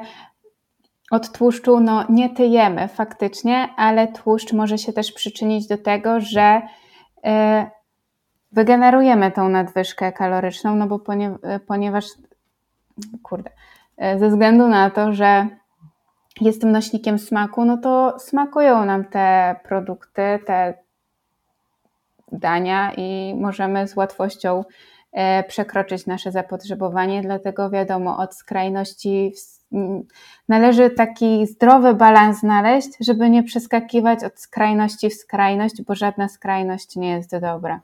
od 1.11 1.31
tłuszczu 1.31 1.79
no, 1.79 2.05
nie 2.09 2.29
tyjemy 2.29 2.87
faktycznie, 2.87 3.69
ale 3.77 4.07
tłuszcz 4.07 4.53
może 4.53 4.77
się 4.77 4.93
też 4.93 5.11
przyczynić 5.11 5.67
do 5.67 5.77
tego, 5.77 6.19
że 6.19 6.61
e, 7.25 7.71
wygenerujemy 8.51 9.31
tą 9.31 9.49
nadwyżkę 9.49 10.11
kaloryczną, 10.11 10.75
no 10.75 10.87
bo 10.87 10.99
ponie, 10.99 11.35
ponieważ, 11.67 12.05
kurde, 13.23 13.49
ze 14.17 14.29
względu 14.29 14.67
na 14.67 14.89
to, 14.89 15.13
że 15.13 15.47
jestem 16.41 16.71
nośnikiem 16.71 17.19
smaku, 17.19 17.65
no 17.65 17.77
to 17.77 18.19
smakują 18.19 18.85
nam 18.85 19.05
te 19.05 19.55
produkty, 19.63 20.39
te 20.45 20.73
dania 22.31 22.91
i 22.97 23.35
możemy 23.35 23.87
z 23.87 23.95
łatwością 23.95 24.63
e, 25.11 25.43
przekroczyć 25.43 26.05
nasze 26.05 26.31
zapotrzebowanie, 26.31 27.21
dlatego 27.21 27.69
wiadomo, 27.69 28.17
od 28.17 28.35
skrajności 28.35 29.33
należy 30.49 30.89
taki 30.89 31.47
zdrowy 31.47 31.93
balans 31.93 32.39
znaleźć, 32.39 32.89
żeby 32.99 33.29
nie 33.29 33.43
przeskakiwać 33.43 34.23
od 34.23 34.39
skrajności 34.39 35.09
w 35.09 35.13
skrajność, 35.13 35.81
bo 35.81 35.95
żadna 35.95 36.27
skrajność 36.27 36.95
nie 36.95 37.09
jest 37.09 37.37
dobra. 37.39 37.79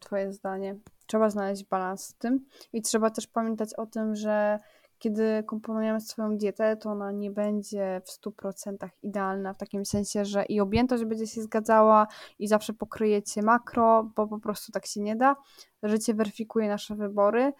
Twoje 0.00 0.32
zdanie. 0.32 0.76
Trzeba 1.06 1.30
znaleźć 1.30 1.64
balans 1.64 2.08
w 2.08 2.12
tym 2.12 2.46
i 2.72 2.82
trzeba 2.82 3.10
też 3.10 3.26
pamiętać 3.26 3.74
o 3.74 3.86
tym, 3.86 4.14
że 4.14 4.58
kiedy 4.98 5.42
komponujemy 5.46 6.00
swoją 6.00 6.36
dietę, 6.36 6.76
to 6.76 6.90
ona 6.90 7.12
nie 7.12 7.30
będzie 7.30 8.00
w 8.04 8.10
100% 8.10 8.88
idealna, 9.02 9.54
w 9.54 9.58
takim 9.58 9.84
sensie, 9.84 10.24
że 10.24 10.44
i 10.44 10.60
objętość 10.60 11.04
będzie 11.04 11.26
się 11.26 11.42
zgadzała 11.42 12.06
i 12.38 12.48
zawsze 12.48 12.72
pokryjecie 12.72 13.42
makro, 13.42 14.10
bo 14.16 14.26
po 14.26 14.38
prostu 14.38 14.72
tak 14.72 14.86
się 14.86 15.00
nie 15.00 15.16
da. 15.16 15.36
Życie 15.82 16.14
weryfikuje 16.14 16.68
nasze 16.68 16.94
wybory 16.94 17.52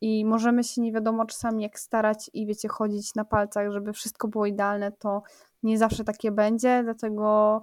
i 0.00 0.24
możemy 0.24 0.64
się 0.64 0.80
nie 0.80 0.92
wiadomo 0.92 1.26
czasami 1.26 1.62
jak 1.62 1.78
starać 1.78 2.30
i 2.32 2.46
wiecie, 2.46 2.68
chodzić 2.68 3.14
na 3.14 3.24
palcach, 3.24 3.72
żeby 3.72 3.92
wszystko 3.92 4.28
było 4.28 4.46
idealne, 4.46 4.92
to 4.92 5.22
nie 5.62 5.78
zawsze 5.78 6.04
takie 6.04 6.30
będzie, 6.30 6.80
dlatego 6.84 7.62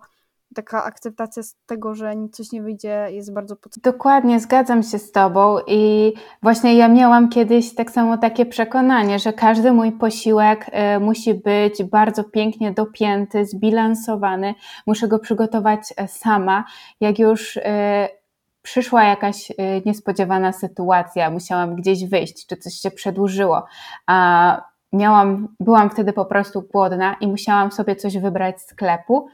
taka 0.63 0.83
akceptacja 0.83 1.43
z 1.43 1.55
tego, 1.65 1.95
że 1.95 2.13
coś 2.31 2.51
nie 2.51 2.61
wyjdzie, 2.61 3.07
jest 3.11 3.33
bardzo 3.33 3.55
potrzebna. 3.55 3.91
Dokładnie, 3.91 4.39
zgadzam 4.39 4.83
się 4.83 4.99
z 4.99 5.11
Tobą 5.11 5.57
i 5.67 6.13
właśnie 6.43 6.75
ja 6.75 6.87
miałam 6.87 7.29
kiedyś 7.29 7.75
tak 7.75 7.91
samo 7.91 8.17
takie 8.17 8.45
przekonanie, 8.45 9.19
że 9.19 9.33
każdy 9.33 9.71
mój 9.71 9.91
posiłek 9.91 10.65
y, 10.67 10.99
musi 10.99 11.33
być 11.33 11.83
bardzo 11.83 12.23
pięknie 12.23 12.71
dopięty, 12.71 13.45
zbilansowany, 13.45 14.55
muszę 14.87 15.07
go 15.07 15.19
przygotować 15.19 15.79
e, 15.97 16.07
sama. 16.07 16.65
Jak 17.01 17.19
już 17.19 17.57
y, 17.57 17.61
przyszła 18.61 19.03
jakaś 19.03 19.51
y, 19.51 19.55
niespodziewana 19.85 20.51
sytuacja, 20.51 21.29
musiałam 21.29 21.75
gdzieś 21.75 22.05
wyjść, 22.05 22.47
czy 22.47 22.57
coś 22.57 22.73
się 22.73 22.91
przedłużyło, 22.91 23.65
a 24.07 24.61
miałam, 24.93 25.47
byłam 25.59 25.89
wtedy 25.89 26.13
po 26.13 26.25
prostu 26.25 26.61
głodna 26.61 27.15
i 27.21 27.27
musiałam 27.27 27.71
sobie 27.71 27.95
coś 27.95 28.17
wybrać 28.17 28.61
z 28.61 28.67
sklepu, 28.67 29.27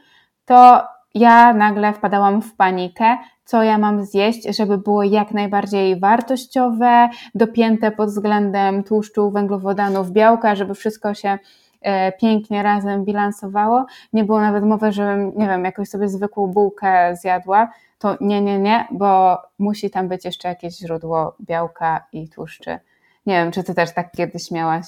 to 0.44 0.82
ja 1.16 1.52
nagle 1.52 1.92
wpadałam 1.92 2.42
w 2.42 2.56
panikę 2.56 3.16
co 3.46 3.62
ja 3.62 3.78
mam 3.78 4.04
zjeść, 4.04 4.56
żeby 4.56 4.78
było 4.78 5.02
jak 5.02 5.30
najbardziej 5.30 6.00
wartościowe, 6.00 7.08
dopięte 7.34 7.90
pod 7.90 8.08
względem 8.08 8.84
tłuszczu, 8.84 9.30
węglowodanów, 9.30 10.10
białka, 10.10 10.54
żeby 10.54 10.74
wszystko 10.74 11.14
się 11.14 11.38
e, 11.80 12.12
pięknie 12.12 12.62
razem 12.62 13.04
bilansowało. 13.04 13.86
Nie 14.12 14.24
było 14.24 14.40
nawet 14.40 14.64
mowy, 14.64 14.92
żebym, 14.92 15.32
nie 15.36 15.48
wiem, 15.48 15.64
jakąś 15.64 15.88
sobie 15.88 16.08
zwykłą 16.08 16.46
bułkę 16.46 17.16
zjadła. 17.16 17.72
To 17.98 18.16
nie, 18.20 18.40
nie, 18.40 18.58
nie, 18.58 18.88
bo 18.90 19.38
musi 19.58 19.90
tam 19.90 20.08
być 20.08 20.24
jeszcze 20.24 20.48
jakieś 20.48 20.76
źródło 20.76 21.36
białka 21.40 22.06
i 22.12 22.28
tłuszczy. 22.28 22.78
Nie 23.26 23.34
wiem, 23.34 23.52
czy 23.52 23.64
ty 23.64 23.74
też 23.74 23.94
tak 23.94 24.10
kiedyś 24.12 24.50
miałaś? 24.50 24.86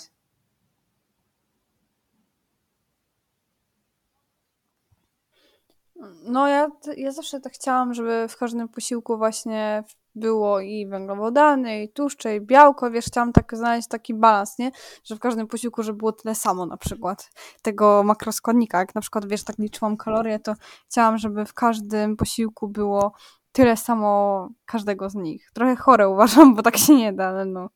No 6.25 6.49
ja, 6.49 6.69
ja 6.97 7.13
zawsze 7.13 7.41
tak 7.41 7.53
chciałam, 7.53 7.95
żeby 7.95 8.27
w 8.29 8.37
każdym 8.37 8.69
posiłku 8.69 9.19
właśnie 9.19 9.85
było 10.15 10.61
i 10.61 10.87
węglowodany, 10.87 11.83
i 11.83 11.89
tłuszcze, 11.89 12.37
i 12.37 12.41
białko, 12.41 12.91
wiesz, 12.91 13.05
chciałam 13.05 13.33
tak 13.33 13.57
znaleźć 13.57 13.89
taki 13.89 14.15
balans, 14.15 14.59
nie? 14.59 14.71
Że 15.05 15.17
w 15.17 15.19
każdym 15.19 15.47
posiłku, 15.47 15.83
żeby 15.83 15.99
było 15.99 16.13
tyle 16.13 16.35
samo 16.35 16.67
na 16.67 16.77
przykład 16.77 17.31
tego 17.63 18.03
makroskładnika. 18.03 18.79
Jak 18.79 18.95
na 18.95 19.01
przykład, 19.01 19.29
wiesz, 19.29 19.45
tak 19.45 19.59
liczyłam 19.59 19.97
kalorie, 19.97 20.39
to 20.39 20.55
chciałam, 20.91 21.19
żeby 21.19 21.45
w 21.45 21.55
każdym 21.55 22.17
posiłku 22.17 22.69
było 22.69 23.13
tyle 23.53 23.77
samo 23.77 24.49
każdego 24.65 25.11
z 25.11 25.15
nich. 25.15 25.51
Trochę 25.55 25.77
chore 25.77 26.09
uważam, 26.15 26.55
bo 26.55 26.63
tak 26.63 26.77
się 26.77 26.95
nie 26.95 27.13
da, 27.13 27.29
ale 27.29 27.45
no. 27.45 27.71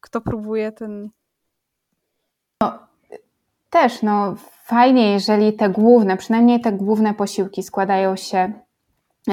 Kto 0.00 0.20
próbuje, 0.20 0.72
ten... 0.72 1.10
No, 2.62 2.78
też, 3.72 4.02
no 4.02 4.34
fajnie, 4.64 5.12
jeżeli 5.12 5.52
te 5.52 5.68
główne, 5.68 6.16
przynajmniej 6.16 6.60
te 6.60 6.72
główne 6.72 7.14
posiłki 7.14 7.62
składają 7.62 8.16
się 8.16 8.52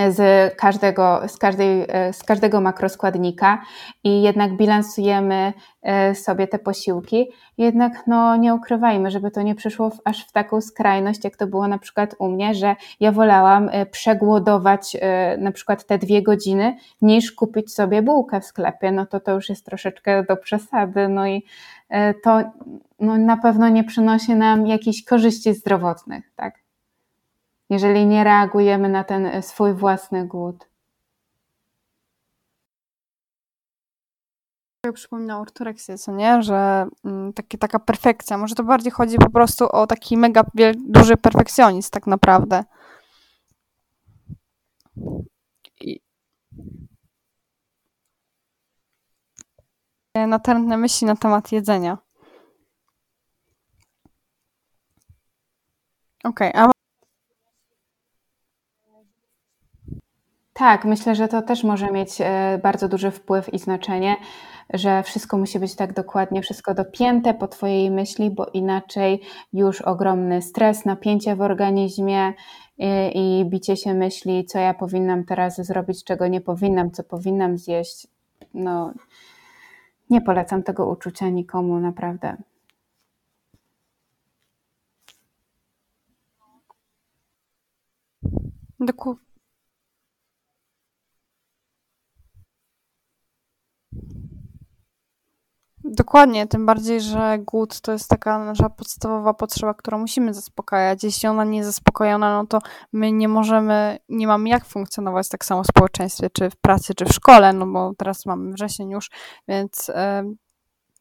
z 0.10 0.20
każdego, 0.56 1.22
z, 1.28 1.38
każdej, 1.38 1.88
z 2.12 2.24
każdego 2.24 2.62
makroskładnika 2.62 3.62
i 4.04 4.22
jednak 4.22 4.58
bilansujemy 4.58 5.54
e, 5.82 6.16
sobie 6.16 6.48
te 6.48 6.60
posiłki. 6.60 7.28
Jednak 7.58 8.04
no, 8.08 8.36
nie 8.36 8.54
ukrywajmy, 8.54 9.12
żeby 9.12 9.32
to 9.32 9.42
nie 9.42 9.56
przyszło 9.56 9.90
w, 9.90 10.00
aż 10.06 10.28
w 10.28 10.32
taką 10.32 10.62
skrajność, 10.62 11.24
jak 11.24 11.38
to 11.38 11.48
było 11.48 11.68
na 11.68 11.78
przykład 11.78 12.16
u 12.20 12.30
mnie, 12.30 12.56
że 12.56 12.76
ja 13.00 13.12
wolałam 13.12 13.70
e, 13.72 13.86
przegłodować 13.86 14.98
e, 15.02 15.38
na 15.38 15.52
przykład 15.52 15.86
te 15.86 15.98
dwie 15.98 16.22
godziny, 16.22 16.78
niż 17.02 17.32
kupić 17.32 17.74
sobie 17.74 18.02
bułkę 18.02 18.42
w 18.42 18.46
sklepie. 18.46 18.92
No 18.92 19.06
to 19.06 19.20
to 19.20 19.32
już 19.32 19.50
jest 19.50 19.66
troszeczkę 19.66 20.24
do 20.24 20.38
przesady. 20.38 21.08
No 21.08 21.28
i 21.28 21.46
to 22.24 22.42
no, 23.00 23.18
na 23.18 23.38
pewno 23.38 23.70
nie 23.70 23.84
przynosi 23.84 24.36
nam 24.36 24.68
jakichś 24.68 25.04
korzyści 25.04 25.54
zdrowotnych, 25.54 26.32
tak? 26.36 26.54
jeżeli 27.70 28.06
nie 28.06 28.24
reagujemy 28.24 28.90
na 28.90 29.04
ten 29.04 29.26
e, 29.26 29.42
swój 29.42 29.74
własny 29.74 30.28
głód. 30.28 30.70
Przypomina 34.94 35.40
ortoreksję, 35.40 35.98
co 35.98 36.12
nie? 36.12 36.44
Że 36.44 36.88
mm, 37.06 37.34
takie, 37.34 37.58
taka 37.58 37.80
perfekcja. 37.80 38.38
Może 38.38 38.56
to 38.56 38.64
bardziej 38.64 38.92
chodzi 38.92 39.18
po 39.18 39.30
prostu 39.30 39.66
o 39.70 39.88
taki 39.88 40.18
mega 40.18 40.44
duży 40.78 41.18
perfekcjonizm 41.18 41.90
tak 41.92 42.08
naprawdę. 42.08 42.64
I... 45.82 46.00
Natrętne 50.28 50.78
myśli 50.78 51.08
na 51.08 51.16
temat 51.16 51.52
jedzenia. 51.52 51.98
Okej, 56.24 56.50
okay, 56.50 56.64
a 56.64 56.80
Tak, 60.60 60.86
myślę, 60.86 61.16
że 61.16 61.28
to 61.28 61.42
też 61.42 61.64
może 61.64 61.92
mieć 61.92 62.22
e, 62.22 62.60
bardzo 62.64 62.88
duży 62.88 63.12
wpływ 63.12 63.54
i 63.54 63.60
znaczenie, 63.60 64.16
że 64.74 65.04
wszystko 65.04 65.38
musi 65.38 65.60
być 65.60 65.76
tak 65.76 65.94
dokładnie, 65.94 66.42
wszystko 66.42 66.74
dopięte 66.74 67.34
po 67.34 67.48
Twojej 67.48 67.92
myśli, 67.92 68.32
bo 68.32 68.46
inaczej 68.46 69.22
już 69.54 69.82
ogromny 69.82 70.42
stres, 70.42 70.86
napięcie 70.86 71.36
w 71.36 71.42
organizmie 71.42 72.34
i, 72.78 72.86
e, 72.86 73.12
i 73.12 73.46
bicie 73.46 73.78
się 73.78 73.94
myśli, 73.94 74.46
co 74.46 74.60
ja 74.60 74.74
powinnam 74.74 75.24
teraz 75.24 75.66
zrobić, 75.66 76.04
czego 76.04 76.28
nie 76.28 76.42
powinnam, 76.42 76.92
co 76.92 77.04
powinnam 77.04 77.58
zjeść. 77.58 78.08
No, 78.54 78.94
nie 80.10 80.22
polecam 80.22 80.64
tego 80.64 80.88
uczucia 80.90 81.30
nikomu, 81.30 81.80
naprawdę. 81.80 82.38
Dokładnie. 88.80 89.29
Dokładnie, 95.92 96.48
tym 96.48 96.66
bardziej, 96.66 97.02
że 97.02 97.38
głód 97.40 97.82
to 97.82 97.92
jest 97.92 98.10
taka 98.10 98.40
nasza 98.46 98.70
podstawowa 98.70 99.34
potrzeba, 99.34 99.74
którą 99.74 99.98
musimy 100.00 100.34
zaspokajać. 100.34 101.04
Jeśli 101.04 101.30
ona 101.30 101.44
nie 101.44 101.58
jest 101.58 101.70
zaspokojona, 101.70 102.38
no 102.42 102.48
to 102.48 102.60
my 102.94 103.12
nie 103.12 103.28
możemy, 103.28 104.00
nie 104.10 104.28
mamy 104.28 104.50
jak 104.50 104.66
funkcjonować 104.66 105.30
tak 105.30 105.46
samo 105.46 105.64
w 105.64 105.68
społeczeństwie, 105.68 106.30
czy 106.30 106.50
w 106.50 106.56
pracy, 106.56 106.94
czy 106.96 107.06
w 107.06 107.12
szkole, 107.12 107.54
no 107.54 107.68
bo 107.68 107.94
teraz 107.98 108.26
mamy 108.26 108.54
wrzesień 108.54 108.90
już, 108.90 109.10
więc 109.48 109.92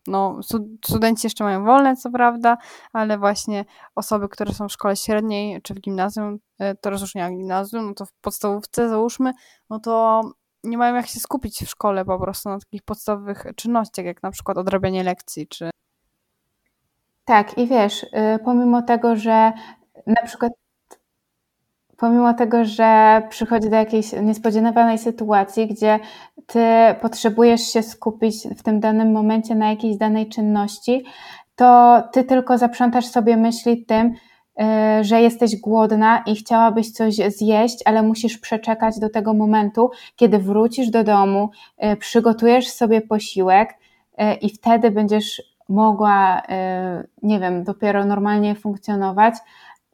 no, 0.08 0.40
studenci 0.84 1.26
jeszcze 1.26 1.44
mają 1.44 1.64
wolne, 1.64 1.96
co 1.96 2.10
prawda, 2.10 2.56
ale 2.92 3.18
właśnie 3.18 3.64
osoby, 3.94 4.28
które 4.28 4.54
są 4.54 4.68
w 4.68 4.72
szkole 4.72 4.96
średniej, 4.96 5.62
czy 5.62 5.74
w 5.74 5.80
gimnazjum, 5.80 6.38
e, 6.58 6.74
to 6.74 6.90
rozróżnienia 6.90 7.30
gimnazjum, 7.30 7.86
no 7.86 7.94
to 7.94 8.06
w 8.06 8.12
podstawówce 8.12 8.88
załóżmy, 8.88 9.32
no 9.70 9.80
to 9.80 10.22
nie 10.64 10.78
mają 10.78 10.94
jak 10.94 11.06
się 11.06 11.20
skupić 11.20 11.64
w 11.64 11.68
szkole 11.68 12.04
po 12.04 12.18
prostu 12.18 12.48
na 12.48 12.58
takich 12.58 12.82
podstawowych 12.82 13.46
czynnościach, 13.56 14.04
jak 14.04 14.22
na 14.22 14.30
przykład 14.30 14.58
odrabianie 14.58 15.04
lekcji, 15.04 15.46
czy... 15.46 15.70
Tak, 17.24 17.58
i 17.58 17.66
wiesz, 17.66 18.02
y, 18.02 18.08
pomimo 18.44 18.82
tego, 18.82 19.16
że 19.16 19.52
na 20.06 20.22
przykład 20.26 20.52
pomimo 21.96 22.34
tego, 22.34 22.64
że 22.64 23.22
przychodzi 23.28 23.70
do 23.70 23.76
jakiejś 23.76 24.12
niespodziewanej 24.12 24.98
sytuacji, 24.98 25.66
gdzie 25.66 25.98
ty 26.46 26.64
potrzebujesz 27.00 27.60
się 27.60 27.82
skupić 27.82 28.48
w 28.58 28.62
tym 28.62 28.80
danym 28.80 29.12
momencie 29.12 29.54
na 29.54 29.70
jakiejś 29.70 29.96
danej 29.96 30.28
czynności, 30.28 31.04
to 31.56 32.02
ty 32.12 32.24
tylko 32.24 32.58
zaprzątasz 32.58 33.06
sobie 33.06 33.36
myśli 33.36 33.84
tym, 33.84 34.14
że 35.00 35.20
jesteś 35.20 35.56
głodna 35.56 36.22
i 36.26 36.36
chciałabyś 36.36 36.90
coś 36.90 37.14
zjeść, 37.14 37.78
ale 37.84 38.02
musisz 38.02 38.38
przeczekać 38.38 38.98
do 38.98 39.10
tego 39.10 39.34
momentu, 39.34 39.90
kiedy 40.16 40.38
wrócisz 40.38 40.90
do 40.90 41.04
domu, 41.04 41.50
e, 41.76 41.96
przygotujesz 41.96 42.68
sobie 42.68 43.00
posiłek 43.00 43.74
e, 44.16 44.34
i 44.34 44.50
wtedy 44.50 44.90
będziesz 44.90 45.42
mogła, 45.68 46.42
nie 47.22 47.40
wiem, 47.40 47.64
dopiero 47.64 48.04
normalnie 48.04 48.54
funkcjonować. 48.54 49.34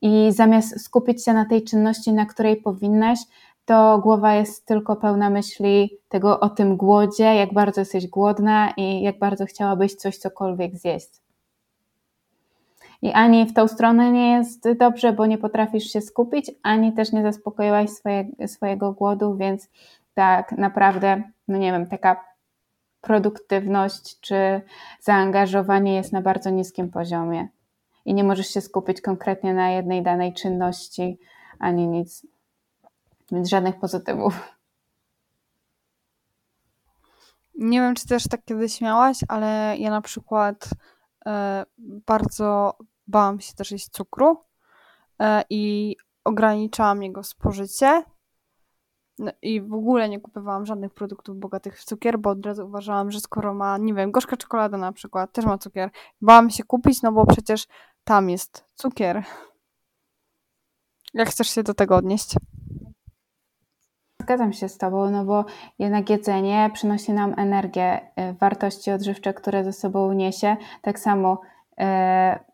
I 0.03 0.33
zamiast 0.33 0.85
skupić 0.85 1.25
się 1.25 1.33
na 1.33 1.45
tej 1.45 1.65
czynności, 1.65 2.13
na 2.13 2.27
której 2.27 2.57
powinnaś, 2.57 3.19
to 3.65 3.99
głowa 3.99 4.35
jest 4.35 4.67
tylko 4.67 4.97
pełna 4.97 5.31
myśli 5.31 5.99
tego 6.09 6.41
o 6.41 6.49
tym 6.49 6.77
głodzie, 6.77 7.25
jak 7.25 7.55
bardzo 7.55 7.81
jesteś 7.81 8.07
głodna 8.07 8.73
i 8.77 9.03
jak 9.03 9.19
bardzo 9.19 9.47
chciałabyś 9.47 9.95
coś 9.95 10.19
cokolwiek 10.19 10.77
zjeść. 10.77 11.24
I 13.05 13.13
ani 13.13 13.47
w 13.47 13.53
tą 13.53 13.69
stronę 13.69 14.11
nie 14.11 14.33
jest 14.33 14.73
dobrze, 14.73 15.13
bo 15.13 15.27
nie 15.27 15.39
potrafisz 15.39 15.85
się 15.93 16.01
skupić, 16.01 16.51
ani 16.63 16.93
też 16.93 17.13
nie 17.13 17.23
zaspokoiłaś 17.23 17.91
swoje, 17.91 18.29
swojego 18.47 18.93
głodu, 18.93 19.37
więc 19.37 19.69
tak 20.15 20.53
naprawdę, 20.53 21.23
no 21.49 21.59
nie 21.59 21.73
wiem, 21.73 21.87
taka 21.87 22.25
produktywność 23.01 24.21
czy 24.21 24.63
zaangażowanie 25.01 25.95
jest 25.95 26.13
na 26.13 26.23
bardzo 26.23 26.51
niskim 26.51 26.91
poziomie. 26.91 27.49
I 28.05 28.15
nie 28.15 28.25
możesz 28.25 28.47
się 28.47 28.61
skupić 28.61 29.01
konkretnie 29.01 29.55
na 29.55 29.71
jednej 29.71 30.03
danej 30.03 30.35
czynności, 30.35 31.19
ani 31.59 31.89
nic. 31.89 32.27
Więc 33.33 33.49
żadnych 33.49 33.79
pozytywów. 33.79 34.57
Nie 37.55 37.81
wiem, 37.81 37.95
czy 37.95 38.07
też 38.07 38.29
tak 38.29 38.45
kiedyś 38.45 38.81
miałaś, 38.81 39.19
ale 39.29 39.77
ja 39.79 39.91
na 39.91 40.01
przykład 40.01 40.69
e, 41.27 41.65
bardzo 41.79 42.77
bałam 43.07 43.41
się 43.41 43.55
też 43.55 43.71
jeść 43.71 43.89
cukru 43.89 44.41
e, 45.21 45.45
i 45.51 45.97
ograniczałam 46.25 47.03
jego 47.03 47.23
spożycie. 47.23 48.03
No 49.19 49.33
I 49.43 49.61
w 49.61 49.75
ogóle 49.75 50.09
nie 50.09 50.21
kupowałam 50.21 50.67
żadnych 50.67 50.95
produktów 50.95 51.39
bogatych 51.39 51.81
w 51.81 51.85
cukier, 51.85 52.19
bo 52.19 52.31
od 52.31 52.47
razu 52.47 52.67
uważałam, 52.67 53.11
że 53.11 53.21
skoro 53.21 53.55
ma, 53.55 53.79
nie 53.79 53.95
wiem, 53.95 54.11
gorzka 54.11 54.37
czekolada 54.37 54.79
na 54.79 54.93
przykład, 54.93 55.33
też 55.33 55.45
ma 55.45 55.59
cukier, 55.59 55.91
bałam 56.21 56.51
się 56.51 56.65
kupić, 56.65 57.03
no 57.03 57.13
bo 57.13 57.27
przecież 57.27 57.67
tam 58.05 58.31
jest 58.31 58.65
cukier. 58.75 59.23
Jak 61.15 61.29
chcesz 61.29 61.51
się 61.51 61.63
do 61.63 61.75
tego 61.75 61.97
odnieść? 61.97 62.35
Zgadzam 64.21 64.53
się 64.53 64.69
z 64.69 64.79
Tobą, 64.79 65.11
no 65.11 65.25
bo 65.25 65.45
jednak 65.79 66.11
jedzenie 66.11 66.71
przynosi 66.75 67.13
nam 67.13 67.35
energię, 67.37 68.01
e, 68.17 68.33
wartości 68.33 68.91
odżywcze, 68.91 69.35
które 69.35 69.65
ze 69.65 69.73
sobą 69.73 70.13
niesie. 70.13 70.57
Tak 70.83 70.99
samo 70.99 71.41
e, 71.79 72.54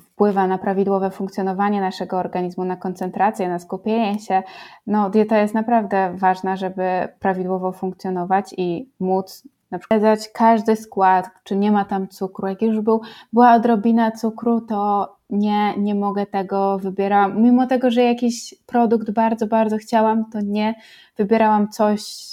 wpływa 0.00 0.46
na 0.46 0.58
prawidłowe 0.58 1.10
funkcjonowanie 1.10 1.80
naszego 1.80 2.18
organizmu, 2.18 2.64
na 2.64 2.76
koncentrację, 2.76 3.48
na 3.48 3.58
skupienie 3.58 4.18
się. 4.18 4.42
No, 4.86 5.10
dieta 5.10 5.38
jest 5.38 5.54
naprawdę 5.54 6.14
ważna, 6.16 6.56
żeby 6.56 7.08
prawidłowo 7.20 7.72
funkcjonować 7.72 8.54
i 8.56 8.88
móc 9.00 9.42
na 9.70 9.78
przykład 9.78 10.02
każdy 10.32 10.76
skład, 10.76 11.30
czy 11.44 11.56
nie 11.56 11.72
ma 11.72 11.84
tam 11.84 12.08
cukru. 12.08 12.46
Jak 12.46 12.62
już 12.62 12.80
był, 12.80 13.00
była 13.32 13.54
odrobina 13.54 14.10
cukru, 14.10 14.60
to 14.60 15.12
nie, 15.30 15.78
nie 15.78 15.94
mogę 15.94 16.26
tego, 16.26 16.78
wybierałam. 16.78 17.42
Mimo 17.42 17.66
tego, 17.66 17.90
że 17.90 18.02
jakiś 18.02 18.54
produkt 18.66 19.10
bardzo, 19.10 19.46
bardzo 19.46 19.76
chciałam, 19.76 20.30
to 20.30 20.40
nie 20.40 20.74
wybierałam 21.16 21.68
coś, 21.68 22.26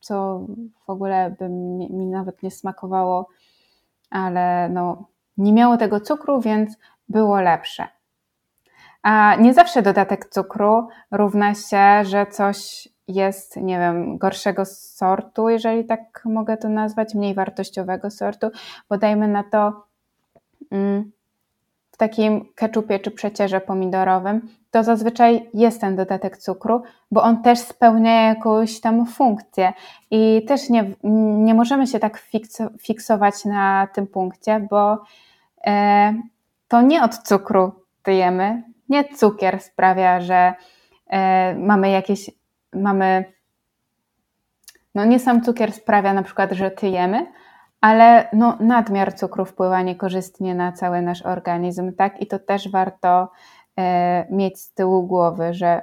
co 0.00 0.46
w 0.86 0.90
ogóle 0.90 1.36
by 1.38 1.48
mi, 1.48 1.92
mi 1.92 2.06
nawet 2.06 2.42
nie 2.42 2.50
smakowało, 2.50 3.28
ale 4.10 4.68
no, 4.68 5.04
nie 5.40 5.52
miało 5.52 5.76
tego 5.76 6.00
cukru, 6.00 6.40
więc 6.40 6.78
było 7.08 7.40
lepsze. 7.40 7.88
A 9.02 9.34
nie 9.34 9.54
zawsze 9.54 9.82
dodatek 9.82 10.28
cukru 10.28 10.88
równa 11.10 11.54
się, 11.54 12.04
że 12.04 12.26
coś 12.26 12.88
jest, 13.08 13.56
nie 13.56 13.78
wiem, 13.78 14.18
gorszego 14.18 14.64
sortu, 14.64 15.48
jeżeli 15.48 15.84
tak 15.84 16.22
mogę 16.24 16.56
to 16.56 16.68
nazwać, 16.68 17.14
mniej 17.14 17.34
wartościowego 17.34 18.10
sortu, 18.10 18.46
bo 18.88 18.98
dajmy 18.98 19.28
na 19.28 19.44
to 19.44 19.84
mm, 20.70 21.12
w 21.92 21.96
takim 21.96 22.44
keczupie 22.54 22.98
czy 22.98 23.10
przecierze 23.10 23.60
pomidorowym, 23.60 24.48
to 24.70 24.84
zazwyczaj 24.84 25.50
jest 25.54 25.80
ten 25.80 25.96
dodatek 25.96 26.36
cukru, 26.38 26.82
bo 27.10 27.22
on 27.22 27.42
też 27.42 27.58
spełnia 27.58 28.28
jakąś 28.28 28.80
tam 28.80 29.06
funkcję 29.06 29.72
i 30.10 30.44
też 30.48 30.70
nie, 30.70 30.90
nie 31.44 31.54
możemy 31.54 31.86
się 31.86 31.98
tak 31.98 32.22
fiksować 32.80 33.44
na 33.44 33.88
tym 33.94 34.06
punkcie, 34.06 34.66
bo 34.70 34.98
to 36.68 36.82
nie 36.82 37.02
od 37.02 37.18
cukru 37.18 37.72
tyjemy, 38.02 38.62
nie 38.88 39.04
cukier 39.04 39.60
sprawia, 39.60 40.20
że 40.20 40.54
e, 41.06 41.54
mamy 41.54 41.90
jakieś 41.90 42.30
mamy, 42.72 43.24
no 44.94 45.04
nie 45.04 45.18
sam 45.18 45.42
cukier 45.42 45.72
sprawia 45.72 46.14
na 46.14 46.22
przykład, 46.22 46.52
że 46.52 46.70
tyjemy, 46.70 47.26
ale 47.80 48.28
no 48.32 48.56
nadmiar 48.60 49.14
cukru 49.14 49.44
wpływa 49.44 49.82
niekorzystnie 49.82 50.54
na 50.54 50.72
cały 50.72 51.02
nasz 51.02 51.22
organizm, 51.22 51.92
tak? 51.92 52.20
I 52.22 52.26
to 52.26 52.38
też 52.38 52.70
warto 52.70 53.30
e, 53.78 54.26
mieć 54.30 54.60
z 54.60 54.74
tyłu 54.74 55.06
głowy, 55.06 55.54
że 55.54 55.82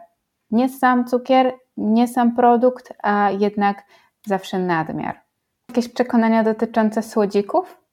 nie 0.52 0.70
sam 0.70 1.06
cukier, 1.06 1.54
nie 1.78 2.08
sam 2.08 2.36
produkt, 2.36 2.94
a 3.04 3.30
jednak 3.32 3.84
zawsze 4.26 4.60
nadmiar. 4.60 5.22
Jakieś 5.70 5.90
przekonania 5.90 6.44
dotyczące 6.44 7.04
słodzików? 7.04 7.87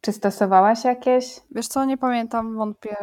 Czy 0.00 0.12
stosowałaś 0.12 0.84
jakieś? 0.84 1.40
Wiesz 1.50 1.68
co, 1.68 1.84
nie 1.84 1.98
pamiętam, 1.98 2.56
wątpię. 2.56 2.96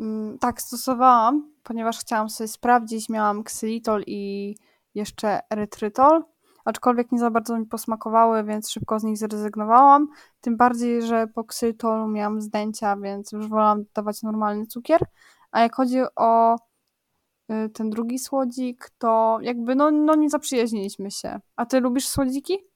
Mm, 0.00 0.38
tak, 0.38 0.62
stosowałam, 0.62 1.52
ponieważ 1.62 1.98
chciałam 1.98 2.28
sobie 2.28 2.48
sprawdzić. 2.48 3.08
Miałam 3.08 3.42
ksylitol 3.42 4.02
i 4.06 4.54
jeszcze 4.94 5.40
erytrytol, 5.50 6.24
aczkolwiek 6.64 7.12
nie 7.12 7.18
za 7.18 7.30
bardzo 7.30 7.58
mi 7.58 7.66
posmakowały, 7.66 8.44
więc 8.44 8.70
szybko 8.70 8.98
z 8.98 9.04
nich 9.04 9.18
zrezygnowałam. 9.18 10.08
Tym 10.40 10.56
bardziej, 10.56 11.02
że 11.02 11.26
po 11.26 11.44
ksylitolu 11.44 12.08
miałam 12.08 12.40
zdęcia, 12.40 12.96
więc 12.96 13.32
już 13.32 13.48
wolałam 13.48 13.84
dawać 13.94 14.22
normalny 14.22 14.66
cukier. 14.66 15.00
A 15.50 15.60
jak 15.60 15.74
chodzi 15.74 15.98
o 16.16 16.56
y, 17.50 17.68
ten 17.68 17.90
drugi 17.90 18.18
słodzik, 18.18 18.90
to 18.98 19.38
jakby 19.42 19.74
no, 19.74 19.90
no 19.90 20.14
nie 20.14 20.30
zaprzyjaźniliśmy 20.30 21.10
się. 21.10 21.40
A 21.56 21.66
ty 21.66 21.80
lubisz 21.80 22.08
słodziki? 22.08 22.71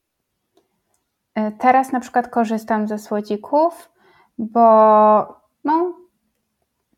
E, 1.37 1.53
teraz 1.53 1.93
na 1.93 2.01
przykład 2.01 2.29
korzystam 2.29 2.89
ze 2.89 2.99
słodzików, 2.99 3.91
bo 4.39 4.61
no, 5.65 5.95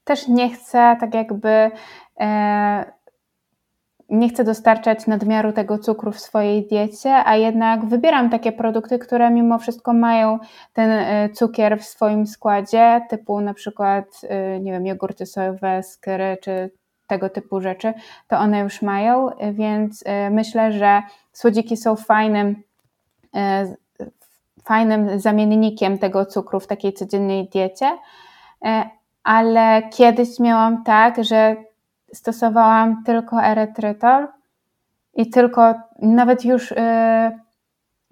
też 0.04 0.28
nie 0.28 0.50
chcę 0.50 0.96
tak 1.00 1.14
jakby 1.14 1.70
e, 2.20 2.92
nie 4.08 4.28
chcę 4.28 4.44
dostarczać 4.44 5.06
nadmiaru 5.06 5.52
tego 5.52 5.78
cukru 5.78 6.12
w 6.12 6.20
swojej 6.20 6.66
diecie, 6.66 7.14
a 7.14 7.36
jednak 7.36 7.84
wybieram 7.84 8.30
takie 8.30 8.52
produkty, 8.52 8.98
które 8.98 9.30
mimo 9.30 9.58
wszystko 9.58 9.92
mają 9.92 10.38
ten 10.72 10.90
e, 10.90 11.28
cukier 11.28 11.78
w 11.80 11.84
swoim 11.84 12.26
składzie, 12.26 13.00
typu 13.10 13.40
na 13.40 13.54
przykład, 13.54 14.04
e, 14.28 14.60
nie 14.60 14.72
wiem, 14.72 14.86
jogurty 14.86 15.26
sojowe, 15.26 15.82
skyry 15.82 16.36
czy 16.42 16.70
tego 17.06 17.30
typu 17.30 17.60
rzeczy, 17.60 17.94
to 18.28 18.38
one 18.38 18.60
już 18.60 18.82
mają, 18.82 19.30
więc 19.52 20.04
myślę, 20.30 20.72
że 20.72 21.02
słodziki 21.32 21.76
są 21.76 21.96
fajnym, 21.96 22.62
fajnym 24.64 25.20
zamiennikiem 25.20 25.98
tego 25.98 26.26
cukru 26.26 26.60
w 26.60 26.66
takiej 26.66 26.92
codziennej 26.92 27.48
diecie, 27.48 27.98
ale 29.24 29.82
kiedyś 29.90 30.40
miałam 30.40 30.84
tak, 30.84 31.24
że 31.24 31.56
stosowałam 32.12 33.02
tylko 33.04 33.42
erytrytol 33.42 34.28
i 35.14 35.30
tylko 35.30 35.74
nawet 36.02 36.44
już, 36.44 36.70
yy, 36.70 36.76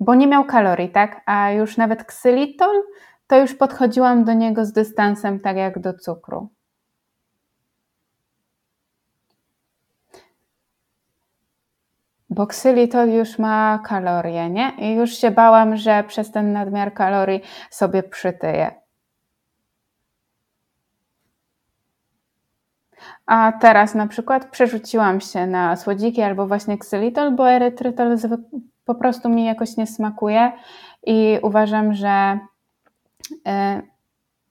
bo 0.00 0.14
nie 0.14 0.26
miał 0.26 0.44
kalorii, 0.44 0.88
tak? 0.88 1.20
A 1.26 1.50
już 1.50 1.76
nawet 1.76 2.04
ksylitol, 2.04 2.82
to 3.26 3.40
już 3.40 3.54
podchodziłam 3.54 4.24
do 4.24 4.32
niego 4.32 4.64
z 4.64 4.72
dystansem, 4.72 5.40
tak 5.40 5.56
jak 5.56 5.78
do 5.78 5.94
cukru. 5.94 6.48
Bo 12.36 12.46
ksylitol 12.46 13.08
już 13.10 13.38
ma 13.38 13.78
kalorie, 13.84 14.50
nie? 14.50 14.72
I 14.78 14.94
już 14.94 15.10
się 15.10 15.30
bałam, 15.30 15.76
że 15.76 16.04
przez 16.04 16.30
ten 16.30 16.52
nadmiar 16.52 16.94
kalorii 16.94 17.40
sobie 17.70 18.02
przytyję. 18.02 18.74
A 23.26 23.52
teraz 23.60 23.94
na 23.94 24.06
przykład 24.06 24.50
przerzuciłam 24.50 25.20
się 25.20 25.46
na 25.46 25.76
słodziki 25.76 26.22
albo 26.22 26.46
właśnie 26.46 26.78
ksylitol, 26.78 27.36
bo 27.36 27.50
erytrytol 27.50 28.16
po 28.84 28.94
prostu 28.94 29.28
mi 29.28 29.44
jakoś 29.44 29.76
nie 29.76 29.86
smakuje 29.86 30.52
i 31.06 31.38
uważam, 31.42 31.94
że 31.94 32.38
e, 33.46 33.82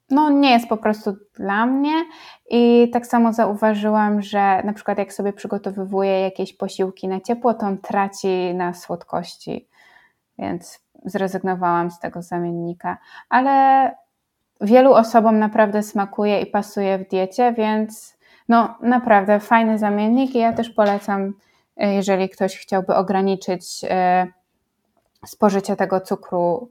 no, 0.10 0.30
nie 0.30 0.52
jest 0.52 0.68
po 0.68 0.78
prostu 0.78 1.16
dla 1.36 1.66
mnie. 1.66 2.06
I 2.50 2.90
tak 2.94 3.08
samo 3.08 3.34
zauważyłam, 3.34 4.22
że 4.22 4.64
na 4.64 4.74
przykład 4.74 4.98
jak 4.98 5.14
sobie 5.14 5.34
przygotowywuję 5.34 6.22
jakieś 6.22 6.54
posiłki 6.54 7.08
na 7.08 7.22
ciepło, 7.22 7.54
to 7.54 7.66
on 7.66 7.78
traci 7.78 8.54
na 8.56 8.74
słodkości, 8.74 9.68
więc 10.40 10.80
zrezygnowałam 11.06 11.92
z 11.92 12.00
tego 12.00 12.22
zamiennika. 12.22 12.98
Ale 13.30 13.92
wielu 14.62 14.94
osobom 14.94 15.40
naprawdę 15.40 15.84
smakuje 15.84 16.42
i 16.42 16.46
pasuje 16.46 16.98
w 16.98 17.08
diecie, 17.10 17.54
więc 17.54 18.18
no 18.50 18.76
naprawdę 18.82 19.40
fajny 19.40 19.78
zamiennik 19.78 20.36
i 20.36 20.40
ja 20.40 20.54
też 20.54 20.70
polecam, 20.70 21.34
e, 21.78 21.94
jeżeli 21.94 22.30
ktoś 22.30 22.58
chciałby 22.58 22.96
ograniczyć 22.96 23.86
e, 23.90 24.28
spożycie 25.26 25.76
tego 25.76 26.02
cukru 26.02 26.70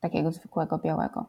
takiego 0.00 0.32
zwykłego 0.32 0.78
białego. 0.78 1.26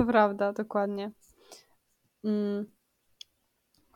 To 0.00 0.06
prawda, 0.06 0.52
dokładnie. 0.52 1.10
Mm. 2.24 2.70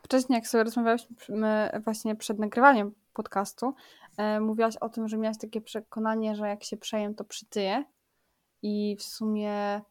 Wcześniej, 0.03 0.35
jak 0.35 0.47
sobie 0.47 0.63
rozmawialiśmy 0.63 1.69
właśnie 1.83 2.15
przed 2.15 2.39
nagrywaniem 2.39 2.91
podcastu, 3.13 3.73
e, 4.17 4.39
mówiłaś 4.39 4.77
o 4.77 4.89
tym, 4.89 5.07
że 5.07 5.17
miałaś 5.17 5.37
takie 5.37 5.61
przekonanie, 5.61 6.35
że 6.35 6.47
jak 6.47 6.63
się 6.63 6.77
przejem, 6.77 7.15
to 7.15 7.23
przytyje. 7.23 7.85
I 8.61 8.95
w 8.99 9.03
sumie 9.03 9.81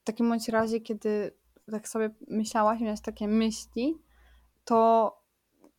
w 0.00 0.04
takim 0.04 0.28
bądź 0.28 0.48
razie, 0.48 0.80
kiedy 0.80 1.34
tak 1.70 1.88
sobie 1.88 2.10
myślałaś, 2.28 2.80
miałaś 2.80 3.00
takie 3.00 3.28
myśli, 3.28 3.98
to 4.64 5.10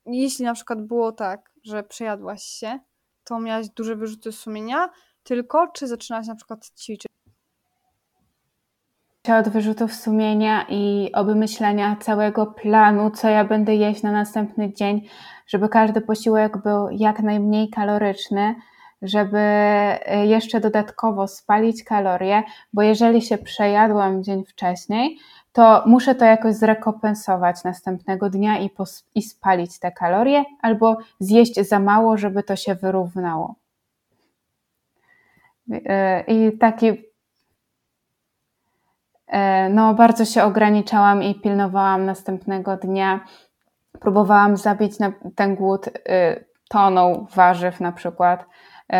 jeśli 0.05 0.45
na 0.45 0.53
przykład 0.53 0.81
było 0.81 1.11
tak, 1.11 1.51
że 1.63 1.83
przejadłaś 1.83 2.43
się, 2.43 2.79
to 3.23 3.39
miałaś 3.39 3.69
duże 3.69 3.95
wyrzuty 3.95 4.31
sumienia 4.31 4.89
tylko, 5.23 5.67
czy 5.67 5.87
zaczynałaś 5.87 6.27
na 6.27 6.35
przykład 6.35 6.71
ćwiczyć? 6.79 7.14
Od 9.33 9.49
wyrzutów 9.49 9.93
sumienia 9.93 10.65
i 10.69 11.11
obmyślenia 11.13 11.95
całego 11.99 12.45
planu, 12.45 13.11
co 13.11 13.29
ja 13.29 13.45
będę 13.45 13.75
jeść 13.75 14.03
na 14.03 14.11
następny 14.11 14.73
dzień, 14.73 15.01
żeby 15.47 15.69
każdy 15.69 16.01
posiłek 16.01 16.57
był 16.57 16.89
jak 16.89 17.19
najmniej 17.19 17.69
kaloryczny, 17.69 18.55
żeby 19.01 19.37
e, 19.37 20.25
jeszcze 20.25 20.59
dodatkowo 20.59 21.27
spalić 21.27 21.83
kalorie, 21.83 22.43
bo 22.73 22.81
jeżeli 22.81 23.21
się 23.21 23.37
przejadłam 23.37 24.23
dzień 24.23 24.45
wcześniej, 24.45 25.17
to 25.53 25.83
muszę 25.85 26.15
to 26.15 26.25
jakoś 26.25 26.55
zrekompensować 26.55 27.63
następnego 27.63 28.29
dnia 28.29 28.59
i, 28.59 28.69
i 29.15 29.21
spalić 29.21 29.79
te 29.79 29.91
kalorie, 29.91 30.43
albo 30.61 30.97
zjeść 31.19 31.55
za 31.61 31.79
mało, 31.79 32.17
żeby 32.17 32.43
to 32.43 32.55
się 32.55 32.75
wyrównało. 32.75 33.55
E, 35.71 36.23
I 36.27 36.57
taki 36.57 37.14
no, 39.69 39.93
bardzo 39.93 40.25
się 40.25 40.43
ograniczałam 40.43 41.23
i 41.23 41.35
pilnowałam 41.41 42.05
następnego 42.05 42.77
dnia 42.77 43.19
próbowałam 43.99 44.57
zabić 44.57 44.93
ten 45.35 45.55
głód 45.55 45.89
toną 46.69 47.27
warzyw 47.35 47.79
na 47.79 47.91
przykład. 47.91 48.45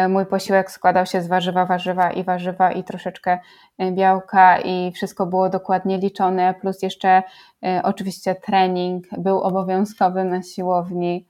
Mój 0.10 0.26
posiłek 0.26 0.72
składał 0.72 1.06
się 1.06 1.22
z 1.22 1.28
warzywa, 1.28 1.66
warzywa 1.66 2.12
i 2.12 2.24
warzywa 2.24 2.72
i 2.72 2.84
troszeczkę 2.84 3.40
białka 3.92 4.60
i 4.60 4.92
wszystko 4.92 5.26
było 5.26 5.50
dokładnie 5.50 5.98
liczone, 5.98 6.54
plus 6.54 6.82
jeszcze 6.82 7.24
oczywiście 7.84 8.36
trening 8.36 9.06
był 9.18 9.42
obowiązkowy 9.42 10.24
na 10.24 10.42
siłowni. 10.42 11.28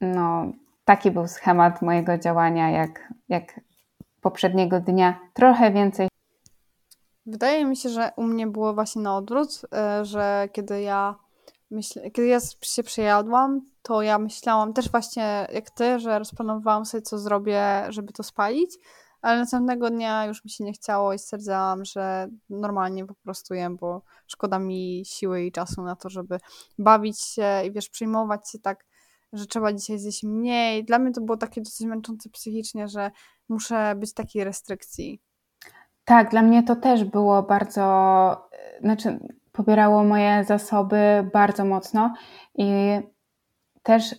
No, 0.00 0.46
taki 0.84 1.10
był 1.10 1.28
schemat 1.28 1.82
mojego 1.82 2.18
działania, 2.18 2.70
jak, 2.70 3.12
jak 3.28 3.60
poprzedniego 4.20 4.80
dnia. 4.80 5.18
Trochę 5.34 5.70
więcej. 5.70 6.11
Wydaje 7.26 7.64
mi 7.64 7.76
się, 7.76 7.88
że 7.88 8.10
u 8.16 8.22
mnie 8.22 8.46
było 8.46 8.74
właśnie 8.74 9.02
na 9.02 9.16
odwrót, 9.16 9.60
e, 9.74 10.04
że 10.04 10.48
kiedy 10.52 10.82
ja 10.82 11.14
myśl, 11.70 12.00
kiedy 12.00 12.26
ja 12.26 12.38
się 12.62 12.82
przejadłam, 12.82 13.60
to 13.82 14.02
ja 14.02 14.18
myślałam 14.18 14.72
też 14.72 14.90
właśnie 14.90 15.46
jak 15.52 15.70
ty, 15.70 16.00
że 16.00 16.18
rozplanowałam 16.18 16.84
sobie, 16.84 17.02
co 17.02 17.18
zrobię, 17.18 17.86
żeby 17.88 18.12
to 18.12 18.22
spalić, 18.22 18.70
ale 19.22 19.38
następnego 19.38 19.90
dnia 19.90 20.26
już 20.26 20.44
mi 20.44 20.50
się 20.50 20.64
nie 20.64 20.72
chciało 20.72 21.12
i 21.12 21.18
stwierdzałam, 21.18 21.84
że 21.84 22.28
normalnie 22.50 23.06
po 23.06 23.14
prostu 23.14 23.54
jem, 23.54 23.76
bo 23.76 24.02
szkoda 24.26 24.58
mi 24.58 25.02
siły 25.06 25.42
i 25.42 25.52
czasu 25.52 25.82
na 25.82 25.96
to, 25.96 26.08
żeby 26.10 26.38
bawić 26.78 27.20
się 27.20 27.62
i 27.66 27.72
wiesz, 27.72 27.88
przyjmować 27.88 28.50
się 28.50 28.58
tak 28.58 28.84
że 29.32 29.46
trzeba 29.46 29.72
dzisiaj 29.72 29.98
zjeść 29.98 30.22
mniej. 30.22 30.84
Dla 30.84 30.98
mnie 30.98 31.12
to 31.12 31.20
było 31.20 31.36
takie 31.36 31.60
dosyć 31.60 31.86
męczące 31.86 32.30
psychicznie, 32.30 32.88
że 32.88 33.10
muszę 33.48 33.94
być 33.96 34.14
takiej 34.14 34.44
restrykcji. 34.44 35.20
Tak, 36.04 36.30
dla 36.30 36.42
mnie 36.42 36.62
to 36.62 36.76
też 36.76 37.04
było 37.04 37.42
bardzo, 37.42 37.82
e, 38.52 38.80
znaczy 38.80 39.18
pobierało 39.52 40.04
moje 40.04 40.44
zasoby 40.44 41.30
bardzo 41.32 41.64
mocno 41.64 42.14
i 42.54 42.68
też 43.82 44.14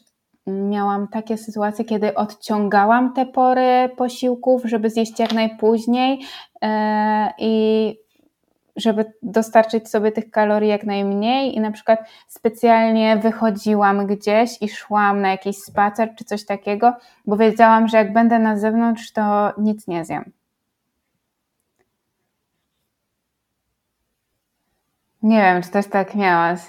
miałam 0.47 1.07
takie 1.07 1.37
sytuacje, 1.37 1.85
kiedy 1.85 2.15
odciągałam 2.15 3.13
te 3.13 3.25
pory 3.25 3.89
posiłków, 3.97 4.61
żeby 4.65 4.89
zjeść 4.89 5.19
jak 5.19 5.33
najpóźniej 5.33 6.19
yy, 6.61 6.69
i 7.37 7.95
żeby 8.75 9.13
dostarczyć 9.21 9.89
sobie 9.89 10.11
tych 10.11 10.31
kalorii 10.31 10.69
jak 10.69 10.83
najmniej 10.83 11.55
i 11.55 11.59
na 11.59 11.71
przykład 11.71 11.99
specjalnie 12.27 13.17
wychodziłam 13.17 14.07
gdzieś 14.07 14.61
i 14.61 14.69
szłam 14.69 15.21
na 15.21 15.29
jakiś 15.29 15.57
spacer 15.57 16.15
czy 16.15 16.23
coś 16.23 16.45
takiego, 16.45 16.93
bo 17.25 17.37
wiedziałam, 17.37 17.87
że 17.87 17.97
jak 17.97 18.13
będę 18.13 18.39
na 18.39 18.57
zewnątrz, 18.57 19.11
to 19.11 19.53
nic 19.57 19.87
nie 19.87 20.05
zjem. 20.05 20.31
Nie 25.23 25.41
wiem, 25.41 25.61
czy 25.61 25.69
też 25.69 25.87
tak 25.87 26.15
miałaś. 26.15 26.59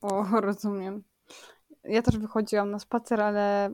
O, 0.00 0.24
rozumiem. 0.40 1.02
Ja 1.84 2.02
też 2.02 2.18
wychodziłam 2.18 2.70
na 2.70 2.78
spacer, 2.78 3.20
ale 3.20 3.70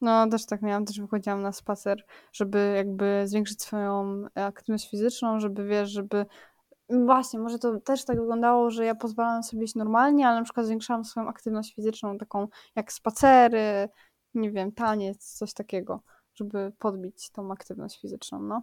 no, 0.00 0.28
też 0.28 0.46
tak 0.46 0.62
miałam, 0.62 0.84
też 0.84 1.00
wychodziłam 1.00 1.42
na 1.42 1.52
spacer, 1.52 2.04
żeby 2.32 2.72
jakby 2.76 3.22
zwiększyć 3.24 3.62
swoją 3.62 4.24
aktywność 4.34 4.90
fizyczną, 4.90 5.40
żeby 5.40 5.66
wiesz, 5.66 5.90
żeby 5.90 6.26
Właśnie, 6.90 7.40
może 7.40 7.58
to 7.58 7.80
też 7.80 8.04
tak 8.04 8.18
wyglądało, 8.18 8.70
że 8.70 8.84
ja 8.84 8.94
pozwalałam 8.94 9.42
sobie 9.42 9.64
iść 9.64 9.74
normalnie, 9.74 10.28
ale 10.28 10.38
na 10.38 10.44
przykład 10.44 10.66
zwiększałam 10.66 11.04
swoją 11.04 11.28
aktywność 11.28 11.74
fizyczną, 11.74 12.18
taką 12.18 12.48
jak 12.76 12.92
spacery, 12.92 13.88
nie 14.34 14.50
wiem, 14.50 14.72
taniec, 14.72 15.34
coś 15.34 15.52
takiego, 15.54 16.02
żeby 16.38 16.72
podbić 16.78 17.30
tą 17.30 17.52
aktywność 17.52 18.00
fizyczną, 18.00 18.40
no 18.40 18.62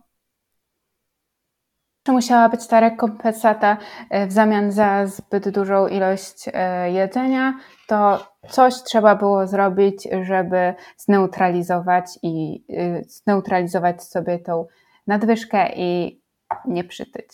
musiała 2.07 2.49
być 2.49 2.67
ta 2.67 2.79
rekompensata 2.79 3.77
e, 4.09 4.27
w 4.27 4.31
zamian 4.31 4.71
za 4.71 5.07
zbyt 5.07 5.49
dużą 5.49 5.87
ilość 5.87 6.49
e, 6.53 6.91
jedzenia, 6.91 7.59
to 7.87 8.27
coś 8.49 8.83
trzeba 8.83 9.15
było 9.15 9.47
zrobić, 9.47 10.07
żeby 10.21 10.73
zneutralizować 10.97 12.05
i 12.23 12.65
e, 12.69 13.03
zneutralizować 13.03 14.03
sobie 14.03 14.39
tą 14.39 14.65
nadwyżkę 15.07 15.69
i 15.75 16.21
nie 16.65 16.83
przytyć. 16.83 17.27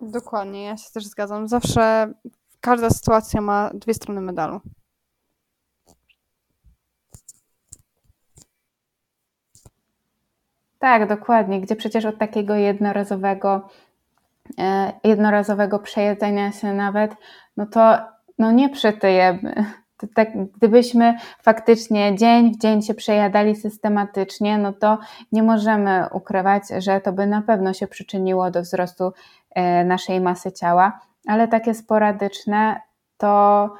Dokładnie, 0.00 0.64
ja 0.64 0.76
się 0.76 0.90
też 0.94 1.06
zgadzam. 1.06 1.48
Zawsze 1.48 2.12
każda 2.66 2.90
sytuacja 2.90 3.40
ma 3.40 3.70
dwie 3.74 3.94
strony 3.94 4.20
medalu. 4.20 4.60
Tak, 10.78 11.08
dokładnie, 11.08 11.60
gdzie 11.60 11.76
przecież 11.76 12.04
od 12.04 12.18
takiego 12.18 12.54
jednorazowego, 12.54 13.68
e, 14.58 14.92
jednorazowego 15.04 15.78
przejedzenia 15.78 16.52
się 16.52 16.74
nawet, 16.74 17.16
no 17.56 17.66
to 17.66 17.98
no 18.38 18.52
nie 18.52 18.68
przytyjemy. 18.68 19.64
Tak, 20.14 20.28
gdybyśmy 20.52 21.14
faktycznie 21.42 22.14
dzień 22.16 22.54
w 22.54 22.58
dzień 22.58 22.82
się 22.82 22.94
przejadali 22.94 23.56
systematycznie, 23.56 24.58
no 24.58 24.72
to 24.72 24.98
nie 25.32 25.42
możemy 25.42 26.06
ukrywać, 26.12 26.62
że 26.78 27.00
to 27.00 27.12
by 27.12 27.26
na 27.26 27.42
pewno 27.42 27.72
się 27.74 27.86
przyczyniło 27.86 28.50
do 28.50 28.62
wzrostu 28.62 29.12
e, 29.50 29.84
naszej 29.84 30.20
masy 30.20 30.52
ciała, 30.52 31.00
ale 31.26 31.48
takie 31.48 31.74
sporadyczne 31.74 32.80
to 33.16 33.70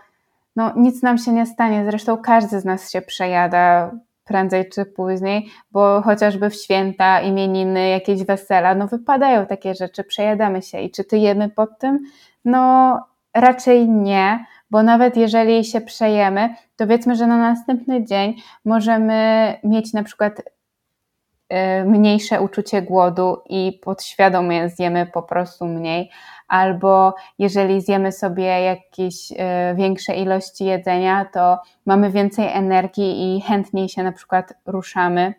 no, 0.57 0.73
nic 0.77 1.03
nam 1.03 1.19
się 1.19 1.33
nie 1.33 1.47
stanie. 1.47 1.85
Zresztą 1.85 2.17
każdy 2.17 2.61
z 2.61 2.65
nas 2.65 2.91
się 2.91 3.03
przejada 3.03 3.91
prędzej 4.25 4.69
czy 4.69 4.85
później, 4.85 5.51
bo 5.71 6.03
chociażby 6.03 6.51
w 6.51 6.55
święta, 6.55 7.21
imieniny, 7.21 7.89
jakieś 7.89 8.25
wesela, 8.25 8.75
no 8.75 8.87
wypadają 8.87 9.47
takie 9.47 9.75
rzeczy, 9.75 10.05
przejadamy 10.05 10.63
się 10.63 10.81
i 10.81 10.91
czy 10.91 11.05
tyjemy 11.05 11.49
pod 11.49 11.79
tym? 11.79 11.99
No 12.45 12.97
raczej 13.35 13.89
nie, 13.89 14.45
bo 14.71 14.83
nawet 14.83 15.17
jeżeli 15.17 15.65
się 15.65 15.81
przejemy, 15.81 16.55
to 16.77 16.87
wiedzmy, 16.87 17.17
że 17.17 17.27
na 17.27 17.37
następny 17.37 18.05
dzień 18.05 18.35
możemy 18.65 19.55
mieć 19.65 19.93
na 19.93 20.03
przykład 20.03 20.41
y, 20.41 21.85
mniejsze 21.85 22.41
uczucie 22.41 22.83
głodu 22.83 23.43
i 23.49 23.81
podświadomie 23.83 24.69
zjemy 24.69 25.07
po 25.07 25.23
prostu 25.23 25.65
mniej, 25.65 26.11
albo 26.49 27.15
jeżeli 27.39 27.81
zjemy 27.81 28.13
sobie 28.13 28.45
jakieś 28.45 29.33
e, 29.37 29.75
większe 29.75 30.15
ilości 30.15 30.65
jedzenia, 30.65 31.25
to 31.25 31.59
mamy 31.87 32.11
więcej 32.11 32.49
energii 32.53 33.37
i 33.37 33.41
chętniej 33.41 33.89
się 33.89 34.03
na 34.03 34.13
przykład 34.13 34.55
ruszamy 34.67 35.35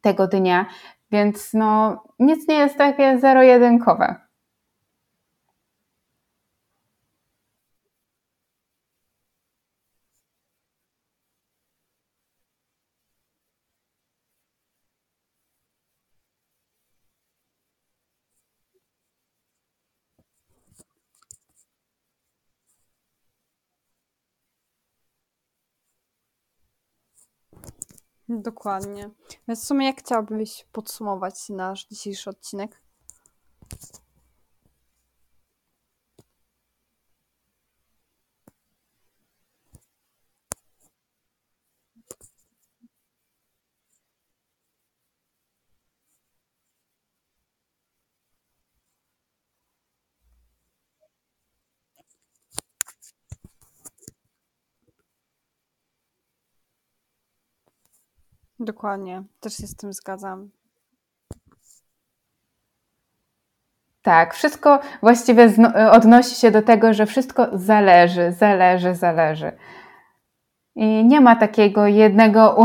tego 0.00 0.26
dnia, 0.26 0.66
więc 1.10 1.50
no 1.54 2.02
nic 2.18 2.48
nie 2.48 2.54
jest 2.54 2.78
takie 2.78 3.18
zero-jedynkowe. 3.18 4.23
Dokładnie. 28.28 29.10
Więc 29.48 29.60
w 29.60 29.66
sumie 29.66 29.86
jak 29.86 29.98
chciałabyś 29.98 30.66
podsumować 30.72 31.48
nasz 31.48 31.86
dzisiejszy 31.86 32.30
odcinek? 32.30 32.82
Dokładnie, 58.64 59.22
też 59.40 59.56
się 59.56 59.66
z 59.66 59.76
tym 59.76 59.92
zgadzam. 59.92 60.50
Tak, 64.02 64.34
wszystko 64.34 64.80
właściwie 65.00 65.52
odnosi 65.90 66.34
się 66.34 66.50
do 66.50 66.62
tego, 66.62 66.94
że 66.94 67.06
wszystko 67.06 67.46
zależy, 67.52 68.32
zależy, 68.32 68.94
zależy. 68.94 69.52
I 70.74 71.04
nie 71.04 71.20
ma 71.20 71.36
takiego 71.36 71.86
jednego. 71.86 72.56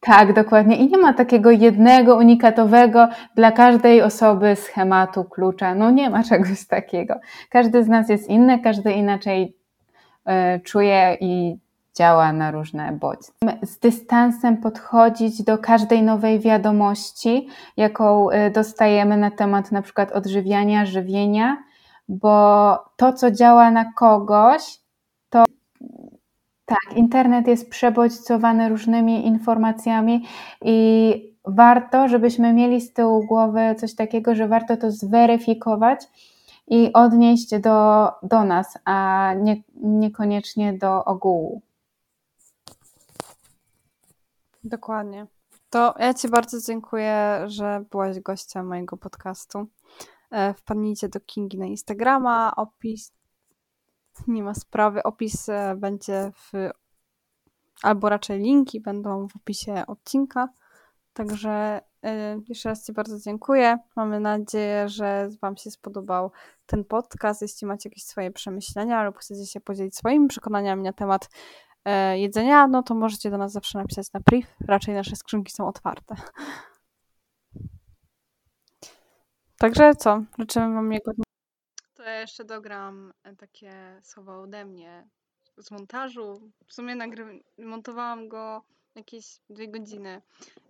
Tak, 0.00 0.32
dokładnie. 0.32 0.76
I 0.76 0.90
nie 0.90 0.98
ma 0.98 1.12
takiego 1.12 1.50
jednego 1.50 2.16
unikatowego 2.16 3.08
dla 3.36 3.52
każdej 3.52 4.02
osoby 4.02 4.56
schematu, 4.56 5.24
klucza. 5.24 5.74
No 5.74 5.90
nie 5.90 6.10
ma 6.10 6.24
czegoś 6.30 6.66
takiego. 6.66 7.14
Każdy 7.50 7.84
z 7.84 7.88
nas 7.88 8.08
jest 8.08 8.28
inny, 8.28 8.58
każdy 8.58 8.92
inaczej 8.92 9.56
y, 10.56 10.60
czuje 10.60 11.16
i 11.20 11.63
działa 11.96 12.32
na 12.32 12.50
różne 12.50 12.92
bodźce. 12.92 13.32
Z 13.62 13.78
dystansem 13.78 14.56
podchodzić 14.56 15.42
do 15.42 15.58
każdej 15.58 16.02
nowej 16.02 16.40
wiadomości, 16.40 17.48
jaką 17.76 18.30
y, 18.30 18.50
dostajemy 18.50 19.16
na 19.16 19.30
temat 19.30 19.72
na 19.72 19.82
przykład 19.82 20.12
odżywiania, 20.12 20.86
żywienia, 20.86 21.56
bo 22.08 22.78
to, 22.96 23.12
co 23.12 23.30
działa 23.30 23.70
na 23.70 23.92
kogoś, 23.92 24.80
to 25.30 25.44
tak, 26.66 26.96
internet 26.96 27.46
jest 27.46 27.70
przebodźcowany 27.70 28.68
różnymi 28.68 29.26
informacjami 29.26 30.24
i 30.62 31.34
warto, 31.44 32.08
żebyśmy 32.08 32.52
mieli 32.52 32.80
z 32.80 32.92
tyłu 32.92 33.26
głowy 33.26 33.74
coś 33.78 33.94
takiego, 33.94 34.34
że 34.34 34.48
warto 34.48 34.76
to 34.76 34.90
zweryfikować 34.90 36.00
i 36.68 36.92
odnieść 36.92 37.58
do, 37.58 38.10
do 38.22 38.44
nas, 38.44 38.78
a 38.84 39.30
nie, 39.42 39.56
niekoniecznie 39.74 40.72
do 40.72 41.04
ogółu. 41.04 41.62
Dokładnie. 44.64 45.26
To 45.70 45.94
ja 45.98 46.14
Ci 46.14 46.28
bardzo 46.28 46.60
dziękuję, 46.60 47.44
że 47.46 47.84
byłaś 47.90 48.20
gościem 48.20 48.66
mojego 48.66 48.96
podcastu. 48.96 49.66
E, 50.30 50.54
wpadnijcie 50.54 51.08
do 51.08 51.20
Kingi 51.20 51.58
na 51.58 51.66
Instagrama, 51.66 52.56
opis. 52.56 53.12
Nie 54.26 54.42
ma 54.42 54.54
sprawy, 54.54 55.02
opis 55.02 55.48
e, 55.48 55.74
będzie 55.76 56.30
w. 56.34 56.70
albo 57.82 58.08
raczej 58.08 58.40
linki 58.40 58.80
będą 58.80 59.28
w 59.28 59.36
opisie 59.36 59.84
odcinka. 59.86 60.48
Także 61.12 61.80
e, 62.02 62.40
jeszcze 62.48 62.68
raz 62.68 62.86
Ci 62.86 62.92
bardzo 62.92 63.20
dziękuję. 63.20 63.78
Mamy 63.96 64.20
nadzieję, 64.20 64.88
że 64.88 65.28
Wam 65.42 65.56
się 65.56 65.70
spodobał 65.70 66.30
ten 66.66 66.84
podcast. 66.84 67.42
Jeśli 67.42 67.66
macie 67.66 67.88
jakieś 67.88 68.04
swoje 68.04 68.30
przemyślenia 68.30 69.04
lub 69.04 69.18
chcecie 69.18 69.46
się 69.46 69.60
podzielić 69.60 69.96
swoimi 69.96 70.28
przekonaniami 70.28 70.82
na 70.82 70.92
temat 70.92 71.28
jedzenia, 72.16 72.66
no 72.66 72.82
to 72.82 72.94
możecie 72.94 73.30
do 73.30 73.38
nas 73.38 73.52
zawsze 73.52 73.78
napisać 73.78 74.12
na 74.12 74.20
priv. 74.20 74.46
Raczej 74.60 74.94
nasze 74.94 75.16
skrzynki 75.16 75.52
są 75.52 75.68
otwarte. 75.68 76.14
Także 79.58 79.94
co? 79.94 80.22
Życzymy 80.38 80.74
Wam 80.74 80.88
dnia. 80.88 80.98
To 81.94 82.02
ja 82.02 82.20
jeszcze 82.20 82.44
dogram 82.44 83.12
e, 83.22 83.36
takie 83.36 84.00
słowa 84.02 84.38
ode 84.38 84.64
mnie 84.64 85.08
z 85.58 85.70
montażu. 85.70 86.50
W 86.66 86.72
sumie 86.72 86.96
nagry- 86.96 87.42
montowałam 87.58 88.28
go 88.28 88.62
jakieś 88.94 89.40
dwie 89.50 89.68
godziny 89.68 90.22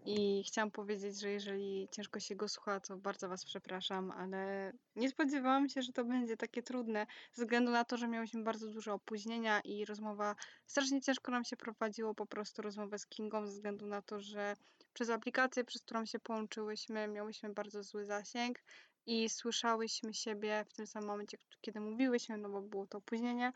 i 0.06 0.44
chciałam 0.46 0.70
powiedzieć, 0.70 1.20
że 1.20 1.30
jeżeli 1.30 1.88
ciężko 1.90 2.20
się 2.20 2.36
go 2.36 2.48
słucha, 2.48 2.80
to 2.80 2.96
bardzo 2.96 3.28
Was 3.28 3.44
przepraszam, 3.44 4.10
ale 4.10 4.72
nie 4.96 5.10
spodziewałam 5.10 5.68
się, 5.68 5.82
że 5.82 5.92
to 5.92 6.04
będzie 6.04 6.36
takie 6.36 6.62
trudne, 6.62 7.06
ze 7.32 7.42
względu 7.42 7.70
na 7.70 7.84
to, 7.84 7.96
że 7.96 8.08
miałyśmy 8.08 8.42
bardzo 8.42 8.68
dużo 8.68 8.94
opóźnienia 8.94 9.60
i 9.60 9.84
rozmowa, 9.84 10.36
strasznie 10.66 11.00
ciężko 11.00 11.32
nam 11.32 11.44
się 11.44 11.56
prowadziło 11.56 12.14
po 12.14 12.26
prostu 12.26 12.62
rozmowę 12.62 12.98
z 12.98 13.06
Kingą, 13.06 13.46
ze 13.46 13.52
względu 13.52 13.86
na 13.86 14.02
to, 14.02 14.20
że 14.20 14.56
przez 14.94 15.10
aplikację, 15.10 15.64
przez 15.64 15.82
którą 15.82 16.06
się 16.06 16.18
połączyłyśmy, 16.18 17.08
miałyśmy 17.08 17.52
bardzo 17.52 17.82
zły 17.82 18.06
zasięg 18.06 18.58
i 19.06 19.28
słyszałyśmy 19.28 20.14
siebie 20.14 20.64
w 20.68 20.74
tym 20.74 20.86
samym 20.86 21.08
momencie, 21.08 21.38
kiedy 21.60 21.80
mówiłyśmy, 21.80 22.38
no 22.38 22.48
bo 22.48 22.62
było 22.62 22.86
to 22.86 22.98
opóźnienie. 22.98 23.52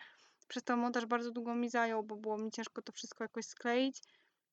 Przez 0.49 0.65
to 0.65 0.77
montaż 0.77 1.07
bardzo 1.07 1.31
długo 1.31 1.55
mi 1.55 1.71
zajął, 1.71 2.03
bo 2.03 2.17
było 2.17 2.39
mi 2.39 2.51
ciężko 2.51 2.83
to 2.83 2.93
wszystko 2.93 3.25
jakoś 3.25 3.45
skleić. 3.45 4.03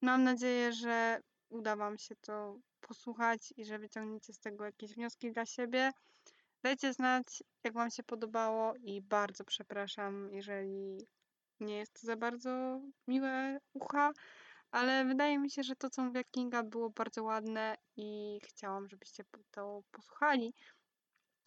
Mam 0.06 0.24
nadzieję, 0.24 0.74
że 0.74 1.20
uda 1.50 1.76
Wam 1.76 1.98
się 1.98 2.16
to 2.16 2.60
posłuchać 2.82 3.54
i 3.58 3.66
że 3.66 3.80
wyciągniecie 3.80 4.34
z 4.34 4.40
tego 4.40 4.66
jakieś 4.66 4.94
wnioski 4.94 5.32
dla 5.32 5.46
siebie. 5.46 5.92
Dajcie 6.64 6.94
znać, 6.94 7.44
jak 7.64 7.74
Wam 7.74 7.92
się 7.92 8.04
podobało 8.04 8.74
i 8.76 9.02
bardzo 9.02 9.44
przepraszam, 9.44 10.34
jeżeli 10.34 11.08
nie 11.60 11.78
jest 11.78 11.94
to 11.94 12.08
za 12.08 12.16
bardzo 12.16 12.82
miłe 13.08 13.58
ucha, 13.74 14.12
ale 14.72 15.06
wydaje 15.06 15.40
mi 15.40 15.52
się, 15.52 15.64
że 15.64 15.76
to, 15.76 15.90
co 15.90 16.04
mówiła 16.04 16.24
Kinga, 16.24 16.64
było 16.64 16.90
bardzo 16.90 17.24
ładne 17.24 17.76
i 17.96 18.40
chciałam, 18.44 18.90
żebyście 18.90 19.24
to 19.52 19.82
posłuchali 19.92 20.54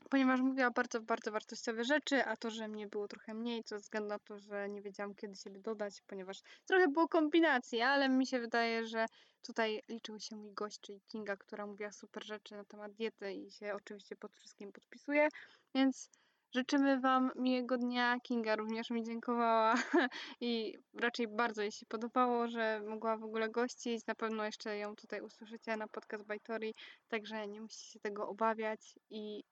ponieważ 0.09 0.41
mówiła 0.41 0.71
bardzo, 0.71 1.01
bardzo 1.01 1.33
wartościowe 1.33 1.85
rzeczy, 1.85 2.25
a 2.25 2.37
to, 2.37 2.51
że 2.51 2.69
mnie 2.69 2.87
było 2.87 3.09
trochę 3.09 3.35
mniej, 3.35 3.65
to 3.65 3.69
ze 3.69 3.79
względu 3.79 4.09
na 4.09 4.19
to, 4.19 4.39
że 4.39 4.69
nie 4.69 4.83
wiedziałam, 4.83 5.15
kiedy 5.15 5.37
siebie 5.37 5.61
dodać, 5.61 6.03
ponieważ 6.07 6.43
trochę 6.67 6.89
było 6.89 7.09
kombinacji, 7.09 7.81
ale 7.81 8.09
mi 8.09 8.27
się 8.27 8.41
wydaje, 8.41 8.87
że 8.87 9.07
tutaj 9.43 9.83
liczył 9.89 10.21
się 10.21 10.37
mój 10.37 10.53
gość, 10.53 10.81
czyli 10.81 11.01
Kinga, 11.01 11.37
która 11.37 11.67
mówiła 11.67 11.93
super 11.93 12.25
rzeczy 12.25 12.55
na 12.55 12.65
temat 12.65 12.93
diety 12.93 13.33
i 13.33 13.51
się 13.51 13.75
oczywiście 13.75 14.17
pod 14.17 14.37
wszystkim 14.37 14.73
podpisuje, 14.73 15.29
więc 15.75 16.11
życzymy 16.55 17.01
Wam 17.01 17.31
miłego 17.37 17.79
dnia. 17.79 18.21
Kinga 18.23 18.57
również 18.57 18.91
mi 18.91 19.05
dziękowała 19.05 19.75
i 20.41 20.79
raczej 20.95 21.29
bardzo 21.29 21.63
jej 21.63 21.73
się 21.73 21.87
podobało, 21.87 22.49
że 22.49 22.81
mogła 22.87 23.17
w 23.17 23.25
ogóle 23.25 23.51
gościć. 23.51 24.07
Na 24.07 24.15
pewno 24.15 24.45
jeszcze 24.45 24.79
ją 24.79 24.97
tutaj 24.97 25.21
usłyszycie 25.21 25.77
na 25.77 25.89
podcast 25.89 26.25
Bajtori, 26.25 26.75
także 27.09 27.49
nie 27.49 27.61
musicie 27.61 27.87
się 27.93 28.01
tego 28.01 28.29
obawiać 28.29 28.95
i 29.11 29.45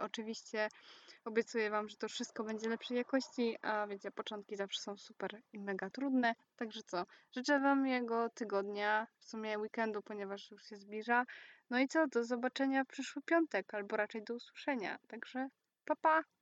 oczywiście 0.00 0.68
obiecuję 1.24 1.70
Wam, 1.70 1.88
że 1.88 1.96
to 1.96 2.08
wszystko 2.08 2.44
będzie 2.44 2.68
lepszej 2.68 2.96
jakości, 2.96 3.56
a 3.62 3.86
wiecie, 3.86 4.10
początki 4.10 4.56
zawsze 4.56 4.80
są 4.80 4.96
super 4.96 5.40
i 5.52 5.58
mega 5.58 5.90
trudne. 5.90 6.34
Także 6.56 6.80
co, 6.86 7.06
życzę 7.36 7.60
Wam 7.60 7.82
miłego 7.82 8.30
tygodnia, 8.30 9.06
w 9.18 9.24
sumie 9.24 9.58
weekendu, 9.58 10.02
ponieważ 10.02 10.50
już 10.50 10.64
się 10.64 10.76
zbliża. 10.76 11.24
No 11.70 11.78
i 11.78 11.88
co, 11.88 12.06
do 12.06 12.24
zobaczenia 12.24 12.84
w 12.84 12.88
przyszły 12.88 13.22
piątek, 13.22 13.74
albo 13.74 13.96
raczej 13.96 14.24
do 14.24 14.34
usłyszenia. 14.34 14.98
Także 15.08 15.48
pa 15.84 15.96
pa! 15.96 16.35